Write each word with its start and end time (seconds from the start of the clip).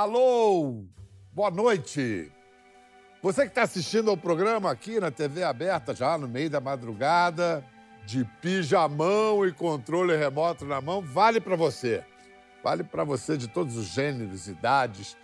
Alô, 0.00 0.82
boa 1.30 1.50
noite. 1.50 2.32
Você 3.22 3.42
que 3.42 3.48
está 3.48 3.64
assistindo 3.64 4.08
ao 4.08 4.16
programa 4.16 4.70
aqui 4.70 4.98
na 4.98 5.10
TV 5.10 5.42
aberta, 5.42 5.94
já 5.94 6.16
no 6.16 6.26
meio 6.26 6.48
da 6.48 6.58
madrugada, 6.58 7.62
de 8.06 8.24
pijamão 8.40 9.46
e 9.46 9.52
controle 9.52 10.16
remoto 10.16 10.64
na 10.64 10.80
mão, 10.80 11.02
vale 11.02 11.38
para 11.38 11.54
você. 11.54 12.02
Vale 12.64 12.82
para 12.82 13.04
você 13.04 13.36
de 13.36 13.46
todos 13.46 13.76
os 13.76 13.88
gêneros, 13.88 14.48
idades, 14.48 15.18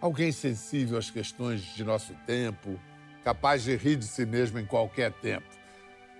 alguém 0.00 0.30
sensível 0.30 0.96
às 0.96 1.10
questões 1.10 1.62
de 1.62 1.82
nosso 1.82 2.14
tempo, 2.24 2.78
capaz 3.24 3.64
de 3.64 3.74
rir 3.74 3.96
de 3.96 4.06
si 4.06 4.24
mesmo 4.24 4.60
em 4.60 4.64
qualquer 4.64 5.10
tempo. 5.14 5.48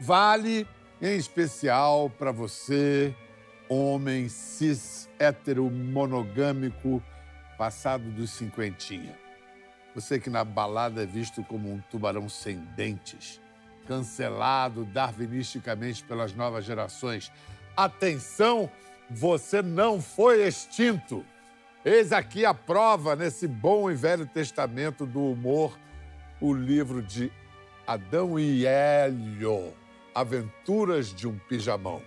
Vale, 0.00 0.66
em 1.00 1.16
especial, 1.16 2.10
para 2.10 2.32
você, 2.32 3.14
homem 3.68 4.28
cis, 4.28 5.08
hétero, 5.16 5.70
monogâmico, 5.70 7.00
passado 7.60 8.04
dos 8.04 8.30
cinquentinha. 8.30 9.14
Você 9.94 10.18
que 10.18 10.30
na 10.30 10.42
balada 10.42 11.02
é 11.02 11.06
visto 11.06 11.44
como 11.44 11.70
um 11.70 11.78
tubarão 11.90 12.26
sem 12.26 12.56
dentes, 12.74 13.38
cancelado 13.86 14.86
darwinisticamente 14.86 16.02
pelas 16.02 16.32
novas 16.32 16.64
gerações. 16.64 17.30
Atenção, 17.76 18.70
você 19.10 19.60
não 19.60 20.00
foi 20.00 20.42
extinto. 20.46 21.22
Eis 21.84 22.14
aqui 22.14 22.46
a 22.46 22.54
prova 22.54 23.14
nesse 23.14 23.46
bom 23.46 23.90
e 23.90 23.94
velho 23.94 24.24
testamento 24.24 25.04
do 25.04 25.22
humor, 25.22 25.78
o 26.40 26.54
livro 26.54 27.02
de 27.02 27.30
Adão 27.86 28.38
e 28.38 28.64
Hélio, 28.64 29.74
Aventuras 30.14 31.12
de 31.12 31.28
um 31.28 31.38
Pijamão. 31.38 32.00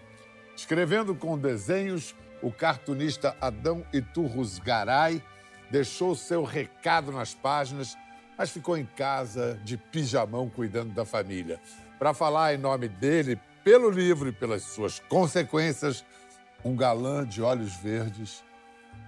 Escrevendo 0.56 1.14
com 1.14 1.38
desenhos, 1.38 2.16
o 2.42 2.52
cartunista 2.52 3.38
Adão 3.40 3.86
Iturros 3.94 4.58
Garay 4.58 5.22
deixou 5.74 6.16
seu 6.16 6.44
recado 6.44 7.12
nas 7.12 7.34
páginas, 7.34 7.98
mas 8.38 8.52
ficou 8.52 8.78
em 8.78 8.86
casa 8.86 9.60
de 9.64 9.76
pijamão 9.76 10.48
cuidando 10.48 10.94
da 10.94 11.04
família. 11.04 11.60
Para 11.98 12.14
falar 12.14 12.54
em 12.54 12.60
nome 12.60 12.88
dele, 12.88 13.40
pelo 13.64 13.90
livro 13.90 14.30
e 14.30 14.32
pelas 14.32 14.62
suas 14.62 15.00
consequências, 15.00 16.06
um 16.64 16.76
galã 16.76 17.26
de 17.26 17.42
olhos 17.42 17.76
verdes, 17.76 18.44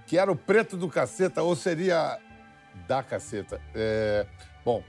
que 0.08 0.18
era 0.18 0.30
o 0.30 0.34
preto 0.34 0.76
do 0.76 0.88
caceta, 0.88 1.40
ou 1.40 1.54
seria 1.54 2.18
da 2.88 3.00
caceta. 3.00 3.62
É... 3.72 4.26
Bom, 4.64 4.82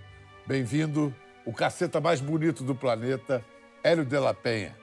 bem-vindo, 0.47 1.13
o 1.45 1.53
caceta 1.53 2.01
mais 2.01 2.19
bonito 2.19 2.63
do 2.63 2.73
planeta, 2.73 3.45
Hélio 3.83 4.03
de 4.03 4.17
la 4.17 4.33
Penha. 4.33 4.75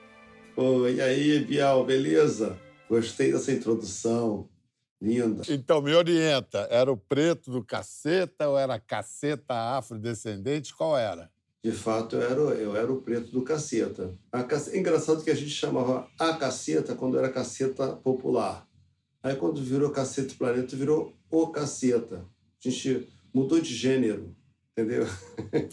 Oi, 0.55 0.95
e 0.95 1.01
aí, 1.01 1.39
Bial, 1.43 1.83
beleza? 1.83 2.57
Gostei 2.87 3.33
dessa 3.33 3.51
introdução. 3.51 4.47
Linda. 5.05 5.43
Então, 5.49 5.81
me 5.81 5.93
orienta. 5.93 6.67
Era 6.71 6.91
o 6.91 6.97
preto 6.97 7.51
do 7.51 7.63
caceta 7.63 8.49
ou 8.49 8.57
era 8.57 8.79
caceta 8.79 9.53
afrodescendente? 9.77 10.75
Qual 10.75 10.97
era? 10.97 11.29
De 11.63 11.71
fato, 11.71 12.15
eu 12.15 12.21
era, 12.21 12.39
eu 12.59 12.75
era 12.75 12.91
o 12.91 13.01
preto 13.01 13.31
do 13.31 13.43
caceta. 13.43 14.13
É 14.33 14.77
engraçado 14.77 15.23
que 15.23 15.29
a 15.29 15.35
gente 15.35 15.51
chamava 15.51 16.07
a 16.19 16.33
caceta 16.33 16.95
quando 16.95 17.17
era 17.17 17.31
caceta 17.31 17.95
popular. 17.95 18.67
Aí, 19.21 19.35
quando 19.35 19.61
virou 19.61 19.91
caceta 19.91 20.33
planeta, 20.37 20.75
virou 20.75 21.13
o 21.29 21.47
caceta. 21.47 22.25
A 22.63 22.69
gente 22.69 23.07
mudou 23.33 23.59
de 23.59 23.73
gênero 23.73 24.35
entendeu? 24.77 25.07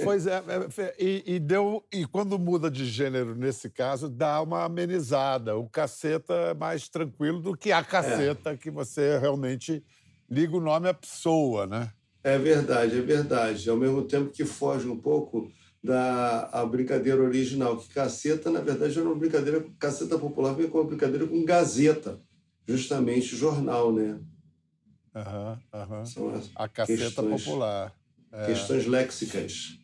Pois 0.05 0.27
é, 0.27 0.37
é 0.79 0.95
e, 0.99 1.35
e, 1.35 1.39
deu 1.41 1.85
e 1.93 2.07
quando 2.07 2.39
muda 2.39 2.71
de 2.71 2.87
gênero 2.87 3.35
nesse 3.35 3.69
caso 3.69 4.09
dá 4.09 4.41
uma 4.41 4.65
amenizada. 4.65 5.57
O 5.57 5.69
caceta 5.69 6.33
é 6.33 6.55
mais 6.55 6.89
tranquilo 6.89 7.41
do 7.41 7.57
que 7.57 7.73
a 7.73 7.83
caceta 7.83 8.51
é. 8.51 8.57
que 8.57 8.71
você 8.71 9.19
realmente 9.19 9.85
liga 10.31 10.57
o 10.57 10.61
nome 10.61 10.89
à 10.89 10.95
pessoa, 10.95 11.67
né? 11.67 11.91
É 12.23 12.39
verdade, 12.39 12.97
é 12.97 13.03
verdade. 13.03 13.69
Ao 13.69 13.77
mesmo 13.77 14.03
tempo 14.05 14.31
que 14.31 14.45
foge 14.45 14.89
um 14.89 14.97
pouco 14.97 15.51
da 15.83 16.49
a 16.53 16.65
brincadeira 16.65 17.21
original, 17.21 17.77
que 17.77 17.93
caceta 17.93 18.49
na 18.49 18.61
verdade 18.61 18.97
era 18.97 19.07
uma 19.07 19.17
brincadeira 19.17 19.67
caceta 19.81 20.17
popular 20.17 20.55
veio 20.55 20.71
com 20.71 20.79
uma 20.79 20.87
brincadeira 20.87 21.27
com 21.27 21.45
gazeta, 21.45 22.21
justamente 22.69 23.35
jornal, 23.35 23.93
né? 23.93 24.21
Aham, 25.15 25.59
aham. 25.75 26.05
A 26.55 26.69
caceta 26.69 27.03
questões... 27.03 27.45
popular. 27.45 27.93
É. 28.33 28.47
Questões 28.47 28.87
léxicas. 28.87 29.79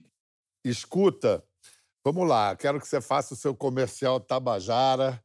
Escuta, 0.65 1.45
vamos 2.05 2.27
lá. 2.27 2.57
Quero 2.57 2.81
que 2.81 2.89
você 2.89 3.01
faça 3.01 3.35
o 3.35 3.37
seu 3.37 3.55
comercial 3.55 4.19
Tabajara 4.19 5.23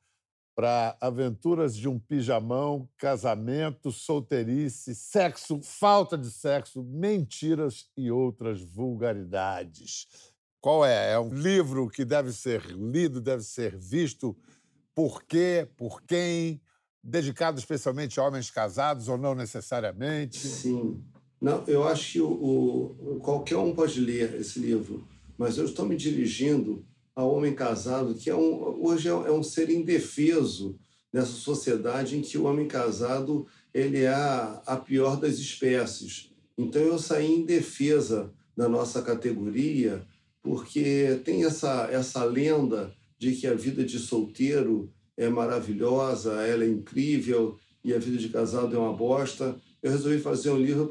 para 0.56 0.96
aventuras 1.02 1.76
de 1.76 1.90
um 1.90 1.98
pijamão, 1.98 2.88
casamento, 2.98 3.92
solteirice, 3.92 4.94
sexo, 4.94 5.60
falta 5.64 6.18
de 6.18 6.30
sexo, 6.30 6.84
mentiras 6.84 7.90
e 7.98 8.12
outras 8.12 8.62
vulgaridades. 8.62 10.08
Qual 10.62 10.86
é? 10.86 11.14
É 11.14 11.20
um 11.20 11.34
livro 11.34 11.90
que 11.90 12.06
deve 12.06 12.32
ser 12.32 12.64
lido, 12.68 13.20
deve 13.20 13.44
ser 13.44 13.76
visto. 13.76 14.38
Por 14.94 15.24
quê? 15.24 15.68
Por 15.76 16.02
quem? 16.04 16.62
Dedicado 17.04 17.60
especialmente 17.60 18.20
a 18.20 18.24
homens 18.24 18.50
casados 18.50 19.10
ou 19.10 19.18
não 19.18 19.36
necessariamente? 19.36 20.38
Sim. 20.38 21.04
Não, 21.44 21.62
eu 21.68 21.86
acho 21.86 22.14
que 22.14 22.22
o, 22.22 22.31
o, 22.31 23.20
qualquer 23.22 23.58
um 23.58 23.76
pode 23.76 24.00
ler 24.00 24.34
esse 24.36 24.59
livro, 24.59 25.06
mas 25.38 25.58
eu 25.58 25.66
estou 25.66 25.86
me 25.86 25.98
dirigindo 25.98 26.86
ao 27.14 27.36
homem 27.36 27.54
casado, 27.54 28.16
que 28.16 28.30
é 28.30 28.36
um, 28.36 28.81
hoje 28.81 29.09
é, 29.09 29.12
é 29.12 29.30
um 29.30 29.44
ser 29.44 29.70
indefeso 29.70 30.80
nessa 31.12 31.34
sociedade 31.34 32.18
em 32.18 32.22
que 32.22 32.38
o 32.38 32.46
homem 32.46 32.66
casado 32.66 33.46
ele 33.74 34.04
é 34.04 34.08
a, 34.08 34.62
a 34.66 34.78
pior 34.78 35.20
das 35.20 35.34
espécies. 35.34 36.31
Então 36.58 36.81
eu 36.81 36.98
saí 36.98 37.30
em 37.30 37.46
defesa 37.46 38.31
da 38.56 38.70
nossa 38.70 39.02
categoria, 39.02 40.08
porque 40.42 41.20
tem 41.25 41.44
essa, 41.44 41.90
essa 41.92 42.24
lenda 42.24 42.96
de 43.20 43.36
que 43.36 43.48
a 43.48 43.54
vida 43.54 43.84
de 43.84 44.00
solteiro 44.00 44.90
é 45.18 45.28
maravilhosa, 45.28 46.42
ela 46.44 46.64
é 46.64 46.70
incrível 46.70 47.58
e 47.84 47.94
a 47.94 48.00
vida 48.00 48.16
de 48.16 48.30
casado 48.30 48.74
é 48.74 48.80
uma 48.80 48.94
bosta 48.94 49.60
eu 49.84 49.92
resolvi 49.92 50.18
fazer 50.20 50.50
um 50.50 50.58
livro 50.58 50.90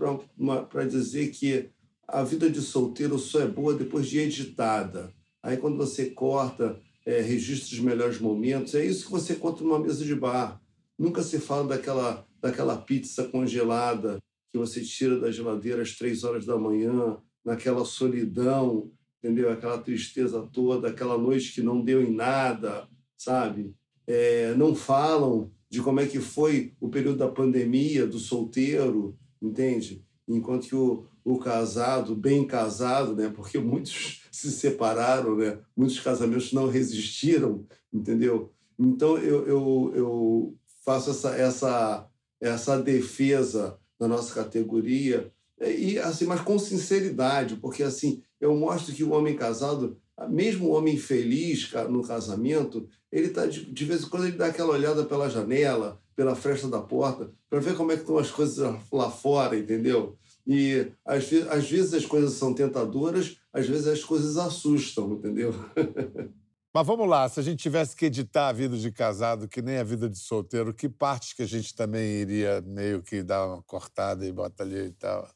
para 0.68 0.84
dizer 0.84 1.30
que 1.30 1.70
a 2.06 2.22
vida 2.22 2.50
de 2.50 2.60
solteiro 2.60 3.18
só 3.18 3.40
é 3.40 3.46
boa 3.46 3.72
depois 3.72 4.06
de 4.06 4.18
editada. 4.18 5.10
Aí, 5.42 5.56
quando 5.56 5.78
você 5.78 6.10
corta, 6.10 6.78
é, 7.06 7.22
registra 7.22 7.74
os 7.74 7.80
melhores 7.80 8.20
momentos, 8.20 8.74
é 8.74 8.84
isso 8.84 9.06
que 9.06 9.10
você 9.10 9.34
conta 9.34 9.64
numa 9.64 9.78
mesa 9.78 10.04
de 10.04 10.14
bar. 10.14 10.60
Nunca 10.98 11.22
se 11.22 11.38
fala 11.38 11.66
daquela, 11.66 12.26
daquela 12.38 12.76
pizza 12.76 13.24
congelada 13.24 14.18
que 14.52 14.58
você 14.58 14.82
tira 14.82 15.18
da 15.18 15.32
geladeira 15.32 15.80
às 15.80 15.96
três 15.96 16.22
horas 16.22 16.44
da 16.44 16.58
manhã, 16.58 17.16
naquela 17.42 17.86
solidão, 17.86 18.92
entendeu? 19.18 19.50
Aquela 19.50 19.78
tristeza 19.78 20.46
toda, 20.52 20.88
aquela 20.88 21.16
noite 21.16 21.54
que 21.54 21.62
não 21.62 21.82
deu 21.82 22.02
em 22.02 22.14
nada, 22.14 22.86
sabe? 23.16 23.74
É, 24.06 24.54
não 24.54 24.74
falam 24.74 25.50
de 25.72 25.80
como 25.80 26.00
é 26.00 26.06
que 26.06 26.20
foi 26.20 26.74
o 26.78 26.90
período 26.90 27.16
da 27.16 27.28
pandemia, 27.28 28.06
do 28.06 28.18
solteiro, 28.18 29.16
entende? 29.40 30.04
Enquanto 30.28 30.68
que 30.68 30.76
o, 30.76 31.06
o 31.24 31.38
casado, 31.38 32.14
bem 32.14 32.46
casado, 32.46 33.16
né? 33.16 33.32
Porque 33.34 33.56
muitos 33.58 34.20
se 34.30 34.52
separaram, 34.52 35.34
né? 35.34 35.58
Muitos 35.74 35.98
casamentos 35.98 36.52
não 36.52 36.68
resistiram, 36.68 37.64
entendeu? 37.90 38.52
Então 38.78 39.16
eu, 39.16 39.46
eu, 39.46 39.92
eu 39.94 40.58
faço 40.84 41.08
essa, 41.08 41.34
essa, 41.36 42.06
essa 42.38 42.78
defesa 42.78 43.78
da 43.98 44.06
nossa 44.06 44.34
categoria 44.34 45.32
e 45.58 45.98
assim, 45.98 46.26
mas 46.26 46.42
com 46.42 46.58
sinceridade, 46.58 47.56
porque 47.56 47.82
assim 47.82 48.20
eu 48.38 48.54
mostro 48.54 48.94
que 48.94 49.04
o 49.04 49.12
homem 49.12 49.34
casado, 49.34 49.96
mesmo 50.28 50.66
o 50.66 50.72
homem 50.72 50.98
feliz 50.98 51.70
no 51.88 52.02
casamento, 52.02 52.86
ele 53.12 53.28
tá 53.28 53.46
de, 53.46 53.64
de 53.66 53.84
vez 53.84 54.02
em 54.02 54.08
quando 54.08 54.26
ele 54.26 54.36
dá 54.36 54.46
aquela 54.46 54.72
olhada 54.72 55.04
pela 55.04 55.28
janela, 55.28 56.00
pela 56.16 56.34
fresta 56.34 56.66
da 56.66 56.80
porta, 56.80 57.30
para 57.50 57.60
ver 57.60 57.76
como 57.76 57.92
é 57.92 57.96
que 57.96 58.02
estão 58.02 58.16
as 58.16 58.30
coisas 58.30 58.58
lá 58.90 59.10
fora, 59.10 59.56
entendeu? 59.58 60.16
E 60.46 60.88
às, 61.04 61.30
às 61.50 61.70
vezes 61.70 61.94
as 61.94 62.06
coisas 62.06 62.32
são 62.32 62.54
tentadoras, 62.54 63.36
às 63.52 63.68
vezes 63.68 63.86
as 63.86 64.02
coisas 64.02 64.38
assustam, 64.38 65.12
entendeu? 65.12 65.54
Mas 66.74 66.86
vamos 66.86 67.06
lá, 67.06 67.28
se 67.28 67.38
a 67.38 67.42
gente 67.42 67.62
tivesse 67.62 67.94
que 67.94 68.06
editar 68.06 68.48
a 68.48 68.52
vida 68.52 68.78
de 68.78 68.90
casado, 68.90 69.46
que 69.46 69.60
nem 69.60 69.76
a 69.76 69.84
vida 69.84 70.08
de 70.08 70.18
solteiro, 70.18 70.72
que 70.72 70.88
partes 70.88 71.34
que 71.34 71.42
a 71.42 71.46
gente 71.46 71.74
também 71.74 72.22
iria 72.22 72.62
meio 72.62 73.02
que 73.02 73.22
dar 73.22 73.46
uma 73.46 73.62
cortada 73.62 74.26
e 74.26 74.32
bota 74.32 74.62
ali 74.62 74.86
e 74.86 74.92
tal? 74.92 75.28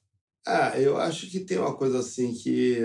Ah, 0.47 0.81
eu 0.81 0.97
acho 0.97 1.29
que 1.29 1.41
tem 1.41 1.59
uma 1.59 1.75
coisa 1.75 1.99
assim 1.99 2.33
que 2.33 2.79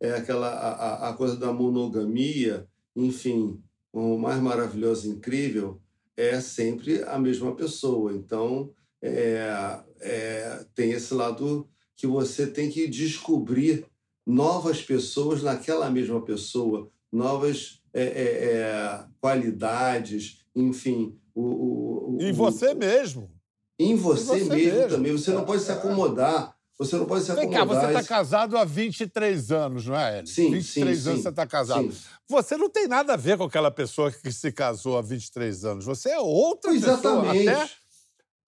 é 0.00 0.14
aquela 0.14 0.48
a, 0.48 1.10
a 1.10 1.12
coisa 1.12 1.36
da 1.36 1.52
monogamia, 1.52 2.66
enfim, 2.96 3.62
o 3.92 4.18
mais 4.18 4.40
maravilhoso 4.40 5.06
e 5.06 5.10
incrível 5.10 5.80
é 6.16 6.40
sempre 6.40 7.02
a 7.04 7.18
mesma 7.18 7.54
pessoa. 7.54 8.12
Então, 8.12 8.70
é, 9.00 9.80
é, 10.00 10.64
tem 10.74 10.92
esse 10.92 11.12
lado 11.12 11.68
que 11.96 12.06
você 12.06 12.46
tem 12.46 12.70
que 12.70 12.88
descobrir 12.88 13.86
novas 14.26 14.80
pessoas 14.82 15.42
naquela 15.42 15.90
mesma 15.90 16.20
pessoa, 16.22 16.88
novas 17.10 17.82
é, 17.92 18.02
é, 18.02 18.44
é 18.52 19.04
qualidades, 19.20 20.44
enfim. 20.54 21.18
O, 21.34 22.16
o, 22.16 22.18
em 22.20 22.32
você 22.32 22.74
mesmo. 22.74 23.30
Em 23.78 23.96
você, 23.96 24.24
você 24.24 24.44
mesmo, 24.44 24.54
mesmo, 24.54 24.88
também. 24.88 25.12
Você 25.12 25.32
não 25.32 25.44
pode 25.44 25.62
se 25.62 25.72
acomodar. 25.72 26.56
Você 26.84 26.96
não 26.96 27.06
pode 27.06 27.24
se 27.24 27.32
Vem 27.34 27.50
cá, 27.50 27.58
acomodar. 27.62 27.82
você 27.92 27.98
está 27.98 28.02
casado 28.04 28.56
há 28.56 28.64
23 28.64 29.52
anos, 29.52 29.86
não 29.86 29.96
é, 29.96 30.18
Hélio? 30.18 30.26
Sim, 30.26 30.50
23 30.50 30.66
sim, 30.66 30.82
anos 30.82 31.02
sim. 31.18 31.22
você 31.22 31.28
está 31.28 31.46
casado. 31.46 31.92
Sim. 31.92 31.98
Você 32.28 32.56
não 32.56 32.68
tem 32.70 32.88
nada 32.88 33.14
a 33.14 33.16
ver 33.16 33.36
com 33.38 33.44
aquela 33.44 33.70
pessoa 33.70 34.10
que 34.10 34.32
se 34.32 34.50
casou 34.52 34.96
há 34.98 35.02
23 35.02 35.64
anos. 35.64 35.84
Você 35.84 36.10
é 36.10 36.18
outra 36.18 36.72
pessoa. 36.72 36.92
Exatamente. 36.94 37.48
Até, 37.48 37.70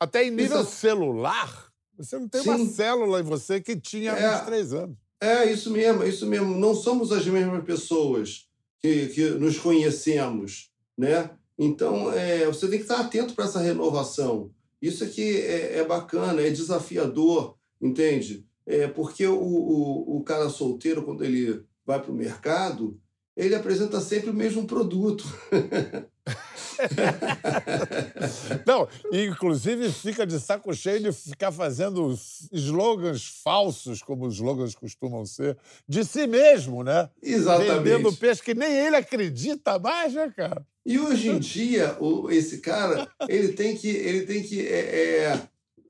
até 0.00 0.24
em 0.24 0.30
nível 0.30 0.64
celular. 0.64 1.68
Você 1.96 2.18
não 2.18 2.28
tem 2.28 2.40
uma 2.40 2.58
Sim. 2.58 2.72
célula 2.72 3.20
em 3.20 3.22
você 3.22 3.60
que 3.60 3.76
tinha 3.76 4.12
há 4.12 4.18
É. 4.18 4.30
23 4.36 4.72
anos. 4.72 4.96
É, 5.20 5.50
isso 5.50 5.70
mesmo, 5.70 6.02
é 6.02 6.08
isso 6.08 6.26
mesmo. 6.26 6.56
Não 6.56 6.74
somos 6.74 7.12
as 7.12 7.24
mesmas 7.26 7.64
pessoas 7.64 8.46
que, 8.80 9.06
que 9.08 9.30
nos 9.30 9.58
conhecemos, 9.58 10.70
né? 10.98 11.30
Então, 11.58 12.12
é, 12.12 12.46
você 12.46 12.66
tem 12.68 12.78
que 12.78 12.84
estar 12.84 13.00
atento 13.00 13.32
para 13.34 13.44
essa 13.44 13.60
renovação. 13.60 14.50
Isso 14.82 15.04
aqui 15.04 15.36
é, 15.40 15.78
é 15.78 15.84
bacana, 15.84 16.42
é 16.42 16.50
desafiador, 16.50 17.56
entende? 17.84 18.46
É, 18.66 18.88
porque 18.88 19.26
o, 19.26 19.38
o, 19.38 20.16
o 20.16 20.24
cara 20.24 20.48
solteiro, 20.48 21.02
quando 21.04 21.24
ele 21.24 21.62
vai 21.84 22.00
para 22.00 22.10
o 22.10 22.14
mercado, 22.14 22.98
ele 23.36 23.54
apresenta 23.54 24.00
sempre 24.00 24.30
o 24.30 24.34
mesmo 24.34 24.66
produto. 24.66 25.24
Não, 28.66 28.88
inclusive 29.12 29.92
fica 29.92 30.26
de 30.26 30.40
saco 30.40 30.74
cheio 30.74 31.00
de 31.00 31.12
ficar 31.12 31.52
fazendo 31.52 32.12
slogans 32.52 33.40
falsos, 33.42 34.02
como 34.02 34.26
os 34.26 34.34
slogans 34.34 34.74
costumam 34.74 35.26
ser, 35.26 35.56
de 35.86 36.04
si 36.04 36.26
mesmo, 36.26 36.82
né? 36.82 37.10
Exatamente. 37.22 37.82
Vendendo 37.82 38.12
peixe 38.16 38.42
que 38.42 38.54
nem 38.54 38.72
ele 38.72 38.96
acredita 38.96 39.78
mais, 39.78 40.14
né, 40.14 40.32
cara? 40.34 40.66
E 40.86 40.98
hoje 40.98 41.30
em 41.30 41.38
dia, 41.38 41.96
esse 42.30 42.58
cara, 42.58 43.08
ele 43.28 43.52
tem 43.52 43.76
que, 43.76 43.88
ele 43.88 44.26
tem 44.26 44.42
que 44.42 44.66
é, 44.66 44.78
é, 44.78 45.40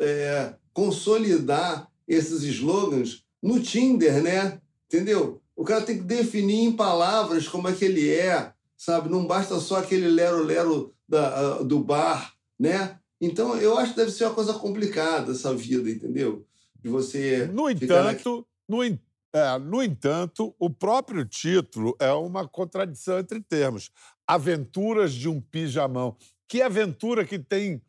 é, 0.01 0.55
consolidar 0.75 1.89
esses 2.07 2.43
slogans 2.43 3.25
no 3.43 3.61
Tinder, 3.61 4.23
né? 4.23 4.61
Entendeu? 4.87 5.41
O 5.57 5.65
cara 5.65 5.83
tem 5.83 5.97
que 5.99 6.05
definir 6.05 6.65
em 6.65 6.73
palavras 6.73 7.49
como 7.49 7.69
é 7.69 7.73
que 7.73 7.85
ele 7.85 8.11
é, 8.11 8.53
sabe? 8.77 9.09
Não 9.09 9.27
basta 9.27 9.59
só 9.61 9.77
aquele 9.77 10.09
lero-lero 10.09 10.93
da- 11.09 11.59
ah, 11.59 11.63
do 11.63 11.79
bar, 11.83 12.35
né? 12.59 12.99
Então, 13.21 13.57
eu 13.57 13.79
acho 13.79 13.93
que 13.93 13.99
deve 14.01 14.11
ser 14.11 14.25
uma 14.27 14.35
coisa 14.35 14.53
complicada 14.55 15.33
essa 15.33 15.55
vida, 15.55 15.89
entendeu? 15.89 16.45
De 16.83 16.89
você 16.91 17.47
No 17.47 17.71
entanto, 17.71 18.47
no, 18.69 18.85
en- 18.85 18.99
é, 19.33 19.59
no 19.59 19.83
entanto, 19.83 20.55
o 20.59 20.69
próprio 20.69 21.25
título 21.25 21.97
é 21.99 22.13
uma 22.13 22.47
contradição 22.47 23.19
entre 23.19 23.41
termos. 23.41 23.91
Aventuras 24.27 25.15
de 25.15 25.29
um 25.29 25.41
pijamão. 25.41 26.17
Que 26.49 26.61
aventura 26.61 27.25
que 27.25 27.39
tem 27.39 27.81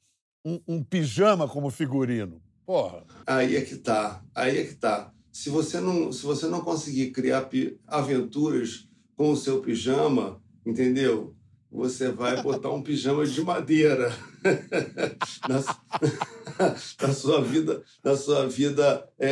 um, 0.46 0.62
um 0.68 0.84
pijama 0.84 1.48
como 1.48 1.70
figurino? 1.70 2.42
Porra. 2.66 3.04
Aí 3.28 3.56
é 3.56 3.62
que 3.62 3.76
tá, 3.78 4.24
aí 4.34 4.58
é 4.58 4.64
que 4.66 4.76
tá. 4.76 5.12
Se 5.32 5.50
você 5.50 5.80
não, 5.80 6.12
se 6.12 6.24
você 6.26 6.48
não 6.48 6.62
conseguir 6.62 7.12
criar 7.12 7.48
aventuras 7.88 8.88
com 9.16 9.32
o 9.32 9.36
seu 9.38 9.62
pijama, 9.62 10.42
entendeu? 10.66 11.36
Você 11.72 12.10
vai 12.10 12.42
botar 12.42 12.70
um 12.72 12.82
pijama 12.82 13.26
de 13.26 13.42
madeira 13.42 14.10
na, 15.50 15.60
na 17.08 17.14
sua 17.14 17.42
vida, 17.42 17.84
na 18.04 18.16
sua 18.16 18.48
vida, 18.48 19.08
é, 19.20 19.30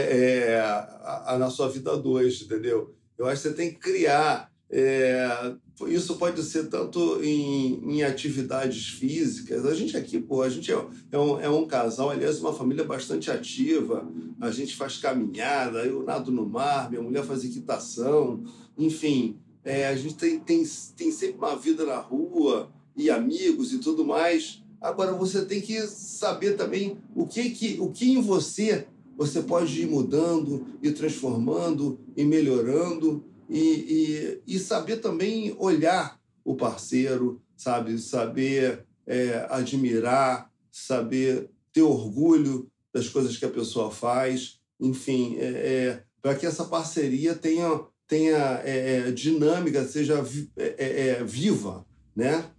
é, 0.50 0.60
a- 0.60 1.24
a- 1.28 1.38
na 1.40 1.50
sua 1.50 1.70
vida 1.70 1.96
dois, 1.98 2.42
entendeu? 2.42 2.94
Eu 3.18 3.28
acho 3.28 3.42
que 3.44 3.50
você 3.50 3.54
tem 3.56 3.72
que 3.72 3.80
criar. 3.80 4.52
é, 4.70 5.56
isso 5.88 6.16
pode 6.18 6.42
ser 6.44 6.70
tanto 6.70 7.24
em, 7.24 7.96
em 7.96 8.04
atividades 8.04 8.90
físicas. 8.90 9.66
A 9.66 9.74
gente 9.74 9.98
aqui, 9.98 10.20
pô, 10.20 10.42
a 10.42 10.50
gente 10.50 10.72
é, 10.72 10.86
é 11.12 11.18
um, 11.18 11.40
é 11.40 11.50
um 11.50 11.66
casal, 11.66 12.12
aliás, 12.12 12.40
uma 12.40 12.54
família 12.54 12.84
bastante 12.84 13.32
ativa. 13.32 14.08
A 14.40 14.52
gente 14.52 14.76
faz 14.76 14.98
caminhada, 14.98 15.80
eu 15.80 16.04
nado 16.04 16.32
no 16.32 16.48
mar, 16.48 16.90
minha 16.90 17.02
mulher 17.02 17.26
faz 17.26 17.44
equitação, 17.44 18.44
enfim. 18.78 19.38
é, 19.64 19.88
a 19.88 19.96
gente 19.96 20.16
tem, 20.16 20.40
tem, 20.40 20.64
tem 20.96 21.12
sempre 21.12 21.38
uma 21.38 21.56
vida 21.56 21.86
na 21.86 21.98
rua 21.98 22.72
e 22.96 23.10
amigos 23.10 23.74
e 23.74 23.80
tudo 23.80 24.06
mais. 24.06 24.62
Agora, 24.80 25.14
você 25.14 25.44
tem 25.46 25.62
que 25.62 25.82
saber 25.88 26.56
também 26.56 26.98
o 27.16 27.26
que, 27.26 27.50
que, 27.50 27.78
o 27.80 27.90
que 27.90 28.12
em 28.12 28.22
você 28.22 28.86
você 29.16 29.42
pode 29.42 29.82
ir 29.82 29.88
mudando 29.88 30.66
e 30.82 30.92
transformando 30.92 32.00
e 32.18 32.24
melhorando 32.24 33.24
e, 33.54 34.42
e, 34.48 34.56
e 34.56 34.60
saber 34.60 34.98
também 34.98 35.56
olhar 35.60 36.20
o 36.44 36.56
parceiro, 36.56 37.40
sabe? 37.56 38.00
Saber 38.00 38.86
é, 39.06 39.46
admirar, 39.50 40.52
saber 40.72 41.52
ter 41.72 41.84
orgulho 41.84 42.68
das 42.92 43.08
coisas 43.08 43.38
que 43.38 43.46
a 43.46 43.52
pessoa 43.52 43.92
faz, 43.92 44.60
enfim, 44.80 45.38
é, 45.38 45.46
é, 45.46 46.04
para 46.22 46.36
que 46.36 46.46
essa 46.48 46.66
parceria 46.66 47.36
tenha, 47.36 47.86
tenha 48.08 48.62
é, 48.64 49.08
é, 49.08 49.12
dinâmica, 49.12 49.86
seja 49.86 50.22
vi- 50.22 50.52
é, 50.58 51.24
viva, 51.24 51.86
né? 52.16 52.52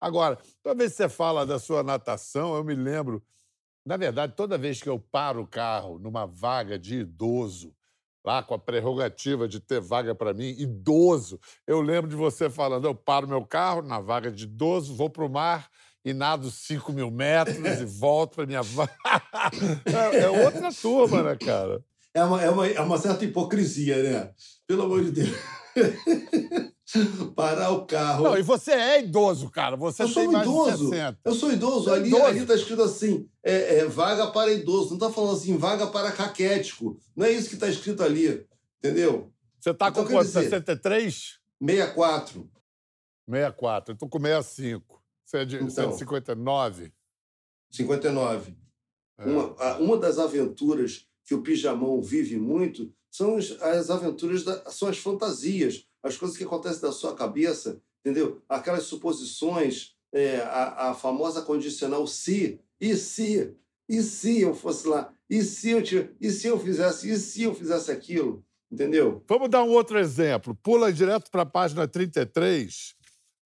Agora, 0.00 0.38
toda 0.62 0.78
vez 0.78 0.92
que 0.92 0.98
você 0.98 1.08
fala 1.08 1.44
da 1.44 1.58
sua 1.58 1.82
natação, 1.82 2.54
eu 2.54 2.62
me 2.62 2.74
lembro. 2.74 3.22
Na 3.84 3.96
verdade, 3.96 4.34
toda 4.36 4.58
vez 4.58 4.80
que 4.80 4.88
eu 4.88 4.98
paro 4.98 5.42
o 5.42 5.46
carro 5.46 5.98
numa 5.98 6.26
vaga 6.26 6.78
de 6.78 6.96
idoso, 7.00 7.75
lá 8.26 8.42
com 8.42 8.54
a 8.54 8.58
prerrogativa 8.58 9.46
de 9.46 9.60
ter 9.60 9.80
vaga 9.80 10.12
para 10.14 10.34
mim, 10.34 10.48
idoso, 10.58 11.38
eu 11.64 11.80
lembro 11.80 12.10
de 12.10 12.16
você 12.16 12.50
falando: 12.50 12.86
eu 12.86 12.94
paro 12.94 13.28
meu 13.28 13.46
carro 13.46 13.80
na 13.82 14.00
vaga 14.00 14.32
de 14.32 14.44
idoso, 14.44 14.96
vou 14.96 15.08
para 15.08 15.24
o 15.24 15.30
mar 15.30 15.70
e 16.04 16.12
nado 16.12 16.50
5 16.50 16.92
mil 16.92 17.10
metros 17.10 17.56
e 17.80 17.84
volto 17.86 18.34
para 18.34 18.46
minha 18.46 18.62
vaga. 18.62 18.92
É, 19.84 20.18
é 20.18 20.28
outra 20.28 20.70
turma, 20.72 21.22
né, 21.22 21.36
cara? 21.36 21.82
É 22.12 22.24
uma, 22.24 22.42
é, 22.42 22.50
uma, 22.50 22.66
é 22.66 22.80
uma 22.80 22.98
certa 22.98 23.24
hipocrisia, 23.24 24.02
né? 24.02 24.30
Pelo 24.66 24.82
amor 24.82 25.04
de 25.04 25.10
Deus. 25.12 25.36
Parar 27.34 27.70
o 27.72 27.84
carro. 27.86 28.24
Não, 28.24 28.38
e 28.38 28.42
você 28.42 28.72
é 28.72 29.02
idoso, 29.02 29.50
cara. 29.50 29.76
Você 29.76 30.04
Eu 30.04 30.08
sou 30.08 30.22
idoso. 30.22 30.84
de 30.84 30.90
60. 30.96 31.18
Eu 31.24 31.34
sou 31.34 31.52
idoso. 31.52 31.90
É 31.90 31.94
ali 31.94 32.08
idoso. 32.08 32.24
ali 32.24 32.38
está 32.40 32.54
escrito 32.54 32.82
assim: 32.82 33.28
é, 33.42 33.78
é, 33.78 33.84
vaga 33.86 34.28
para 34.28 34.52
idoso. 34.52 34.90
Não 34.90 34.96
está 34.96 35.10
falando 35.10 35.36
assim, 35.36 35.56
vaga 35.56 35.86
para 35.88 36.12
caquético. 36.12 36.96
Não 37.14 37.26
é 37.26 37.32
isso 37.32 37.48
que 37.48 37.54
está 37.54 37.68
escrito 37.68 38.02
ali. 38.02 38.46
Entendeu? 38.78 39.32
Você 39.58 39.74
tá 39.74 39.88
Então, 39.88 40.04
com 40.04 40.12
quanto? 40.12 40.26
dizer- 40.26 40.42
63? 40.44 41.38
64. 41.60 42.48
64. 43.28 43.94
Eu 43.94 43.98
tô 43.98 44.08
com 44.08 44.20
65. 44.20 45.02
Você 45.24 45.38
é 45.38 45.44
de 45.44 45.56
Então. 45.56 45.70
159? 45.70 46.92
59. 47.70 48.56
É. 49.18 49.24
Uma, 49.24 49.56
a- 49.58 49.78
uma 49.78 49.96
das 49.96 50.18
aventuras 50.18 51.06
que 51.24 51.34
o 51.34 51.42
pijamão 51.42 52.00
vive 52.00 52.36
muito 52.36 52.92
são 53.10 53.36
os- 53.36 53.60
as 53.62 53.90
aventuras, 53.90 54.44
da, 54.44 54.70
são 54.70 54.88
as 54.88 54.98
fantasias, 54.98 55.85
as 56.06 56.16
coisas 56.16 56.36
que 56.36 56.44
acontecem 56.44 56.82
na 56.82 56.92
sua 56.92 57.14
cabeça, 57.14 57.80
entendeu? 58.00 58.42
Aquelas 58.48 58.84
suposições, 58.84 59.94
é, 60.12 60.38
a, 60.38 60.90
a 60.90 60.94
famosa 60.94 61.42
condicional 61.42 62.06
se, 62.06 62.60
e 62.80 62.96
se, 62.96 63.54
e 63.88 64.02
se 64.02 64.40
eu 64.40 64.54
fosse 64.54 64.86
lá, 64.86 65.12
e 65.28 65.42
se 65.42 65.70
eu, 65.70 65.82
tivesse, 65.82 66.14
e 66.20 66.30
se 66.30 66.46
eu 66.46 66.58
fizesse, 66.58 67.10
e 67.10 67.16
se 67.16 67.42
eu 67.42 67.54
fizesse 67.54 67.90
aquilo, 67.90 68.44
entendeu? 68.70 69.24
Vamos 69.28 69.50
dar 69.50 69.62
um 69.62 69.70
outro 69.70 69.98
exemplo. 69.98 70.54
Pula 70.54 70.92
direto 70.92 71.30
para 71.30 71.42
a 71.42 71.46
página 71.46 71.86
33. 71.88 72.94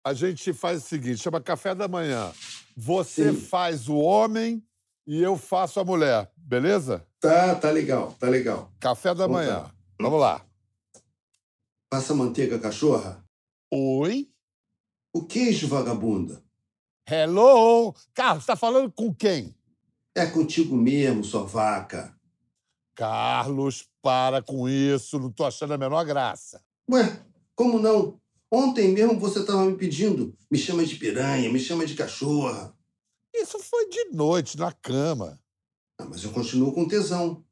A 0.05 0.13
gente 0.13 0.53
faz 0.53 0.85
o 0.85 0.87
seguinte: 0.87 1.19
chama 1.19 1.41
café 1.41 1.75
da 1.75 1.89
manhã. 1.89 2.33
Você 2.77 3.33
Sim. 3.33 3.41
faz 3.41 3.89
o 3.89 3.97
homem 3.97 4.63
e 5.07 5.23
eu 5.23 5.37
faço 5.37 5.81
a 5.81 5.85
mulher, 5.85 6.31
beleza? 6.37 7.07
Tá, 7.19 7.55
tá 7.55 7.71
legal, 7.71 8.15
tá 8.19 8.29
legal. 8.29 8.73
Café 8.79 9.15
da 9.15 9.27
manhã. 9.27 9.63
tá. 9.63 9.71
Vamos 10.01 10.21
lá. 10.21 10.50
Passa 11.91 12.15
manteiga, 12.15 12.57
cachorra? 12.57 13.25
Oi? 13.69 14.31
O 15.13 15.25
queijo, 15.27 15.67
vagabunda? 15.67 16.41
Hello? 17.05 17.93
Carlos, 18.15 18.45
está 18.45 18.55
falando 18.55 18.93
com 18.93 19.13
quem? 19.13 19.57
É 20.15 20.25
contigo 20.25 20.77
mesmo, 20.77 21.25
sua 21.25 21.43
vaca. 21.43 22.17
Carlos, 22.95 23.89
para 24.01 24.41
com 24.41 24.69
isso. 24.69 25.19
Não 25.19 25.33
tô 25.33 25.45
achando 25.45 25.75
a 25.75 25.79
menor 25.79 26.05
graça. 26.05 26.63
Ué, 26.89 27.25
como 27.57 27.81
não? 27.81 28.21
Ontem 28.53 28.93
mesmo 28.93 29.19
você 29.19 29.41
estava 29.41 29.65
me 29.65 29.77
pedindo. 29.77 30.33
Me 30.49 30.57
chama 30.57 30.87
de 30.87 30.95
piranha, 30.95 31.51
me 31.53 31.59
chama 31.59 31.85
de 31.85 31.97
cachorra. 31.97 32.73
Isso 33.35 33.59
foi 33.59 33.89
de 33.89 34.05
noite, 34.13 34.57
na 34.57 34.71
cama. 34.71 35.41
Ah, 35.99 36.05
mas 36.05 36.23
eu 36.23 36.31
continuo 36.31 36.73
com 36.73 36.87
tesão. 36.87 37.45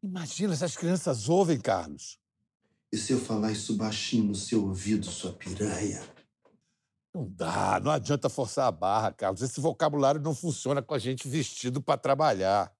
Imagina 0.00 0.54
se 0.54 0.64
as 0.64 0.76
crianças 0.76 1.28
ouvem, 1.28 1.58
Carlos. 1.58 2.20
E 2.92 2.96
se 2.96 3.12
eu 3.12 3.20
falar 3.20 3.52
isso 3.52 3.76
baixinho 3.76 4.24
no 4.24 4.34
seu 4.34 4.64
ouvido, 4.64 5.06
sua 5.06 5.32
piranha? 5.32 6.02
Não 7.14 7.28
dá, 7.28 7.80
não 7.80 7.90
adianta 7.90 8.28
forçar 8.28 8.66
a 8.66 8.72
barra, 8.72 9.12
Carlos. 9.12 9.42
Esse 9.42 9.60
vocabulário 9.60 10.20
não 10.20 10.34
funciona 10.34 10.80
com 10.80 10.94
a 10.94 10.98
gente 10.98 11.28
vestido 11.28 11.82
para 11.82 11.98
trabalhar. 11.98 12.72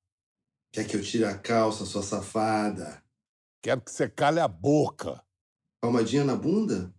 Quer 0.72 0.86
que 0.86 0.96
eu 0.96 1.02
tire 1.02 1.24
a 1.24 1.36
calça, 1.36 1.84
sua 1.84 2.02
safada? 2.02 3.02
Quero 3.62 3.80
que 3.80 3.90
você 3.90 4.08
cale 4.08 4.40
a 4.40 4.48
boca. 4.48 5.22
Palmadinha 5.80 6.24
na 6.24 6.36
bunda? 6.36 6.94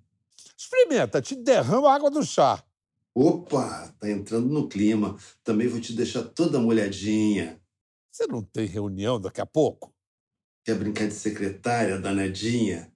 Experimenta, 0.58 1.22
te 1.22 1.36
derrama 1.36 1.89
a 1.89 1.96
água 1.96 2.12
do 2.12 2.24
chá. 2.24 2.63
Opa, 3.16 3.94
tá 4.00 4.10
entrando 4.10 4.50
no 4.50 4.68
clima. 4.68 5.18
Também 5.44 5.68
vou 5.68 5.80
te 5.80 5.94
deixar 5.94 6.24
toda 6.24 6.60
molhadinha. 6.60 7.60
Você 8.12 8.28
não 8.28 8.44
tem 8.44 8.66
reunião 8.66 9.20
daqui 9.20 9.42
a 9.42 9.46
pouco? 9.46 9.94
Quer 10.63 10.75
brincar 10.75 11.08
de 11.08 11.13
secretária, 11.13 12.00
danadinha? 12.00 12.92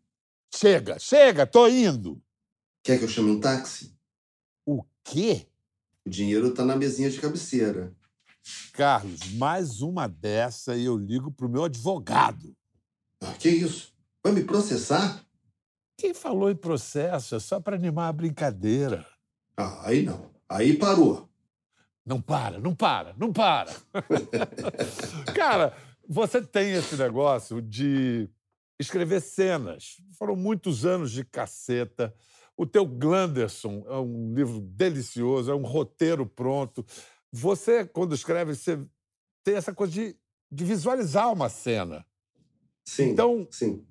Chega, 0.55 0.99
chega, 0.99 1.47
tô 1.47 1.67
indo. 1.67 2.21
Quer 2.83 2.99
que 2.99 3.05
eu 3.05 3.09
chame 3.09 3.31
um 3.31 3.39
táxi? 3.39 3.97
O 4.63 4.83
quê? 5.03 5.47
O 6.05 6.09
dinheiro 6.09 6.53
tá 6.53 6.63
na 6.63 6.75
mesinha 6.75 7.09
de 7.09 7.19
cabeceira. 7.19 7.91
Carlos, 8.71 9.33
mais 9.33 9.81
uma 9.81 10.07
dessa 10.07 10.75
e 10.75 10.85
eu 10.85 10.95
ligo 10.95 11.31
pro 11.31 11.49
meu 11.49 11.63
advogado. 11.63 12.55
Ah, 13.19 13.33
que 13.33 13.49
isso? 13.49 13.93
Vai 14.23 14.31
me 14.31 14.43
processar? 14.43 15.25
Quem 15.97 16.13
falou 16.13 16.51
em 16.51 16.55
processo 16.55 17.35
é 17.35 17.39
só 17.39 17.59
para 17.59 17.75
animar 17.75 18.09
a 18.09 18.13
brincadeira. 18.13 19.07
Ah, 19.57 19.87
aí 19.87 20.03
não. 20.03 20.29
Aí 20.47 20.77
parou. 20.77 21.27
Não 22.05 22.21
para, 22.21 22.59
não 22.59 22.75
para, 22.75 23.15
não 23.17 23.33
para. 23.33 23.73
Cara, 25.33 25.75
você 26.07 26.41
tem 26.41 26.73
esse 26.73 26.95
negócio 26.95 27.59
de 27.59 28.29
escrever 28.83 29.21
cenas. 29.21 29.97
Foram 30.17 30.35
muitos 30.35 30.85
anos 30.85 31.11
de 31.11 31.23
caceta. 31.23 32.13
O 32.55 32.65
teu 32.65 32.85
Glanderson 32.85 33.83
é 33.87 33.97
um 33.97 34.33
livro 34.33 34.59
delicioso, 34.61 35.51
é 35.51 35.55
um 35.55 35.63
roteiro 35.63 36.25
pronto. 36.25 36.85
Você, 37.31 37.85
quando 37.85 38.13
escreve, 38.13 38.55
você 38.55 38.79
tem 39.43 39.55
essa 39.55 39.73
coisa 39.73 39.91
de, 39.91 40.15
de 40.51 40.63
visualizar 40.63 41.31
uma 41.31 41.49
cena. 41.49 42.05
Sim. 42.85 43.09
Então, 43.09 43.47
sim. 43.49 43.83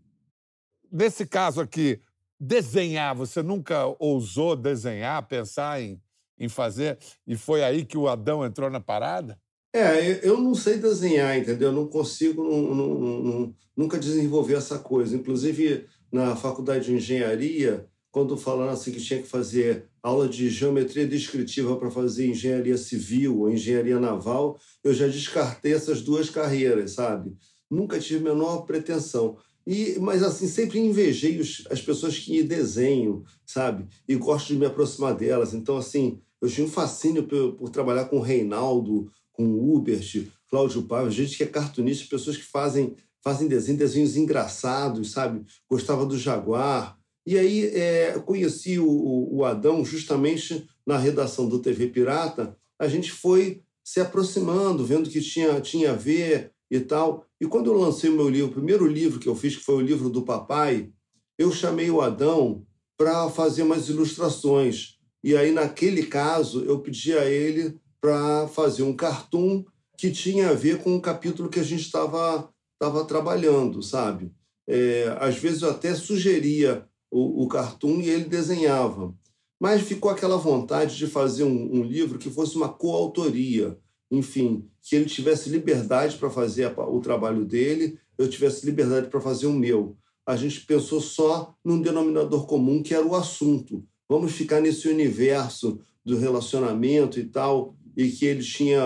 nesse 0.91 1.27
caso 1.27 1.61
aqui, 1.61 2.01
desenhar, 2.39 3.15
você 3.15 3.43
nunca 3.43 3.87
ousou 3.99 4.55
desenhar, 4.55 5.27
pensar 5.27 5.81
em, 5.81 6.01
em 6.39 6.49
fazer, 6.49 6.99
e 7.27 7.37
foi 7.37 7.65
aí 7.65 7.85
que 7.85 7.99
o 7.99 8.09
Adão 8.09 8.45
entrou 8.45 8.71
na 8.71 8.81
parada? 8.81 9.41
É, 9.75 10.27
eu 10.27 10.39
não 10.39 10.55
sei 10.55 10.77
desenhar, 10.77 11.39
entendeu? 11.39 11.69
Eu 11.69 11.75
não 11.75 11.87
consigo, 11.89 12.45
não, 12.45 12.75
não, 12.75 13.23
não, 13.23 13.55
nunca 13.75 13.99
desenvolver 13.99 14.55
essa 14.55 14.79
coisa. 14.79 15.17
Inclusive, 15.17 15.87
na 16.13 16.37
faculdade 16.37 16.87
de 16.87 16.95
engenharia, 16.95 17.89
quando 18.11 18.37
falaram 18.37 18.73
assim 18.73 18.93
que 18.93 19.01
tinha 19.01 19.23
que 19.23 19.29
fazer 19.29 19.87
aula 20.03 20.29
de 20.29 20.51
geometria 20.51 21.07
descritiva 21.07 21.77
para 21.77 21.91
fazer 21.91 22.27
engenharia 22.27 22.77
civil 22.77 23.41
ou 23.41 23.51
engenharia 23.51 23.99
naval, 23.99 24.59
eu 24.85 24.93
já 24.93 25.09
descartei 25.09 25.73
essas 25.73 26.03
duas 26.03 26.29
carreiras, 26.29 26.93
sabe? 26.93 27.35
Nunca 27.71 27.99
tive 27.99 28.29
a 28.29 28.35
menor 28.35 28.67
pretensão. 28.67 29.39
E, 29.67 29.97
mas 30.01 30.23
assim, 30.23 30.47
sempre 30.47 30.79
invejei 30.81 31.41
os, 31.41 31.65
as 31.71 31.81
pessoas 31.81 32.19
que 32.19 32.43
desenham, 32.43 33.23
sabe? 33.47 33.87
E 34.07 34.15
gosto 34.17 34.49
de 34.49 34.57
me 34.57 34.67
aproximar 34.67 35.15
delas. 35.15 35.55
Então, 35.55 35.79
assim, 35.79 36.21
eu 36.43 36.49
tinha 36.49 36.67
um 36.67 36.71
fascínio 36.71 37.23
por, 37.23 37.53
por 37.55 37.71
trabalhar 37.71 38.07
com 38.07 38.19
o 38.19 38.23
Reinaldo, 38.23 39.11
com 39.33 39.45
o 39.45 39.75
Hubert, 39.75 40.27
Cláudio 40.49 40.83
Paiva, 40.83 41.11
gente 41.11 41.37
que 41.37 41.43
é 41.43 41.47
cartunista, 41.47 42.07
pessoas 42.09 42.37
que 42.37 42.45
fazem, 42.45 42.95
fazem 43.23 43.49
desenho, 43.49 43.79
desenhos 43.79 44.17
engraçados, 44.17 45.13
sabe? 45.13 45.45
Gostava 45.69 46.05
do 46.05 46.19
Jaguar. 46.19 46.99
E 47.27 47.39
aí 47.39 47.67
é, 47.67 48.19
conheci 48.19 48.79
o, 48.79 49.29
o 49.31 49.45
Adão 49.45 49.85
justamente 49.85 50.67
na 50.87 50.99
redação 50.99 51.49
do 51.49 51.61
TV 51.61 51.89
Pirata. 51.89 52.57
A 52.79 52.89
gente 52.89 53.11
foi 53.11 53.63
se 53.85 54.01
aproximando, 54.01 54.85
vendo 54.85 55.09
que 55.09 55.21
tinha, 55.21 55.61
tinha 55.61 55.93
a 55.93 55.97
ver 55.97 56.53
e 56.71 56.81
tal. 56.81 57.27
E 57.41 57.47
quando 57.47 57.71
eu 57.71 57.79
lancei 57.79 58.11
o 58.11 58.15
meu 58.15 58.29
livro, 58.29 58.49
o 58.49 58.55
primeiro 58.55 58.87
livro 58.87 59.19
que 59.19 59.29
eu 59.29 59.35
fiz, 59.35 59.57
que 59.57 59.65
foi 59.65 59.77
o 59.77 59.81
livro 59.81 60.11
do 60.11 60.23
papai, 60.23 60.91
eu 61.39 61.51
chamei 61.51 61.91
o 61.91 62.01
Adão 62.01 62.67
para 62.97 63.29
fazer 63.31 63.63
umas 63.63 63.89
ilustrações. 63.89 64.99
E 65.25 65.37
aí, 65.37 65.53
naquele 65.53 66.05
caso, 66.07 66.65
eu 66.65 66.81
pedi 66.81 67.17
a 67.17 67.25
ele 67.25 67.81
para 68.03 68.49
fazer 68.49 68.83
um 68.83 68.97
cartoon 68.97 69.65
que 69.97 70.11
tinha 70.11 70.51
a 70.51 70.55
ver 70.55 70.83
com 70.83 70.97
o 70.97 71.01
capítulo 71.01 71.49
que 71.49 71.61
a 71.61 71.63
gente 71.63 71.83
estava 71.83 72.53
tava 72.77 73.05
trabalhando, 73.05 73.81
sabe? 73.81 74.33
É, 74.67 75.17
às 75.21 75.37
vezes 75.37 75.63
eu 75.63 75.71
até 75.71 75.95
sugeria 75.95 76.85
o, 77.09 77.45
o 77.45 77.49
cartoon 77.49 78.01
e 78.01 78.11
ele 78.11 78.25
desenhava. 78.25 79.15
Mas 79.61 79.83
ficou 79.83 80.11
aquela 80.11 80.37
vontade 80.37 80.97
de 80.97 81.07
fazer 81.07 81.45
um, 81.45 81.77
um 81.77 81.85
livro 81.85 82.19
que 82.19 82.29
fosse 82.29 82.57
uma 82.57 82.69
coautoria, 82.69 83.79
enfim, 84.11 84.69
que 84.83 84.97
ele 84.97 85.05
tivesse 85.05 85.49
liberdade 85.49 86.17
para 86.17 86.29
fazer 86.29 86.65
a, 86.65 86.89
o 86.89 87.01
trabalho 87.01 87.45
dele, 87.45 88.01
eu 88.19 88.29
tivesse 88.29 88.67
liberdade 88.67 89.07
para 89.07 89.21
fazer 89.21 89.47
o 89.47 89.53
meu. 89.53 89.97
A 90.27 90.35
gente 90.35 90.67
pensou 90.67 91.01
só 91.01 91.55
num 91.65 91.81
denominador 91.81 92.47
comum 92.47 92.83
que 92.83 92.95
era 92.95 93.07
o 93.07 93.15
assunto. 93.15 93.85
Vamos 94.09 94.33
ficar 94.33 94.61
nesse 94.61 94.89
universo 94.89 95.81
do 96.05 96.19
relacionamento 96.19 97.21
e 97.21 97.25
tal, 97.25 97.77
e 97.97 98.09
que 98.11 98.25
ele 98.25 98.43
tinha 98.43 98.83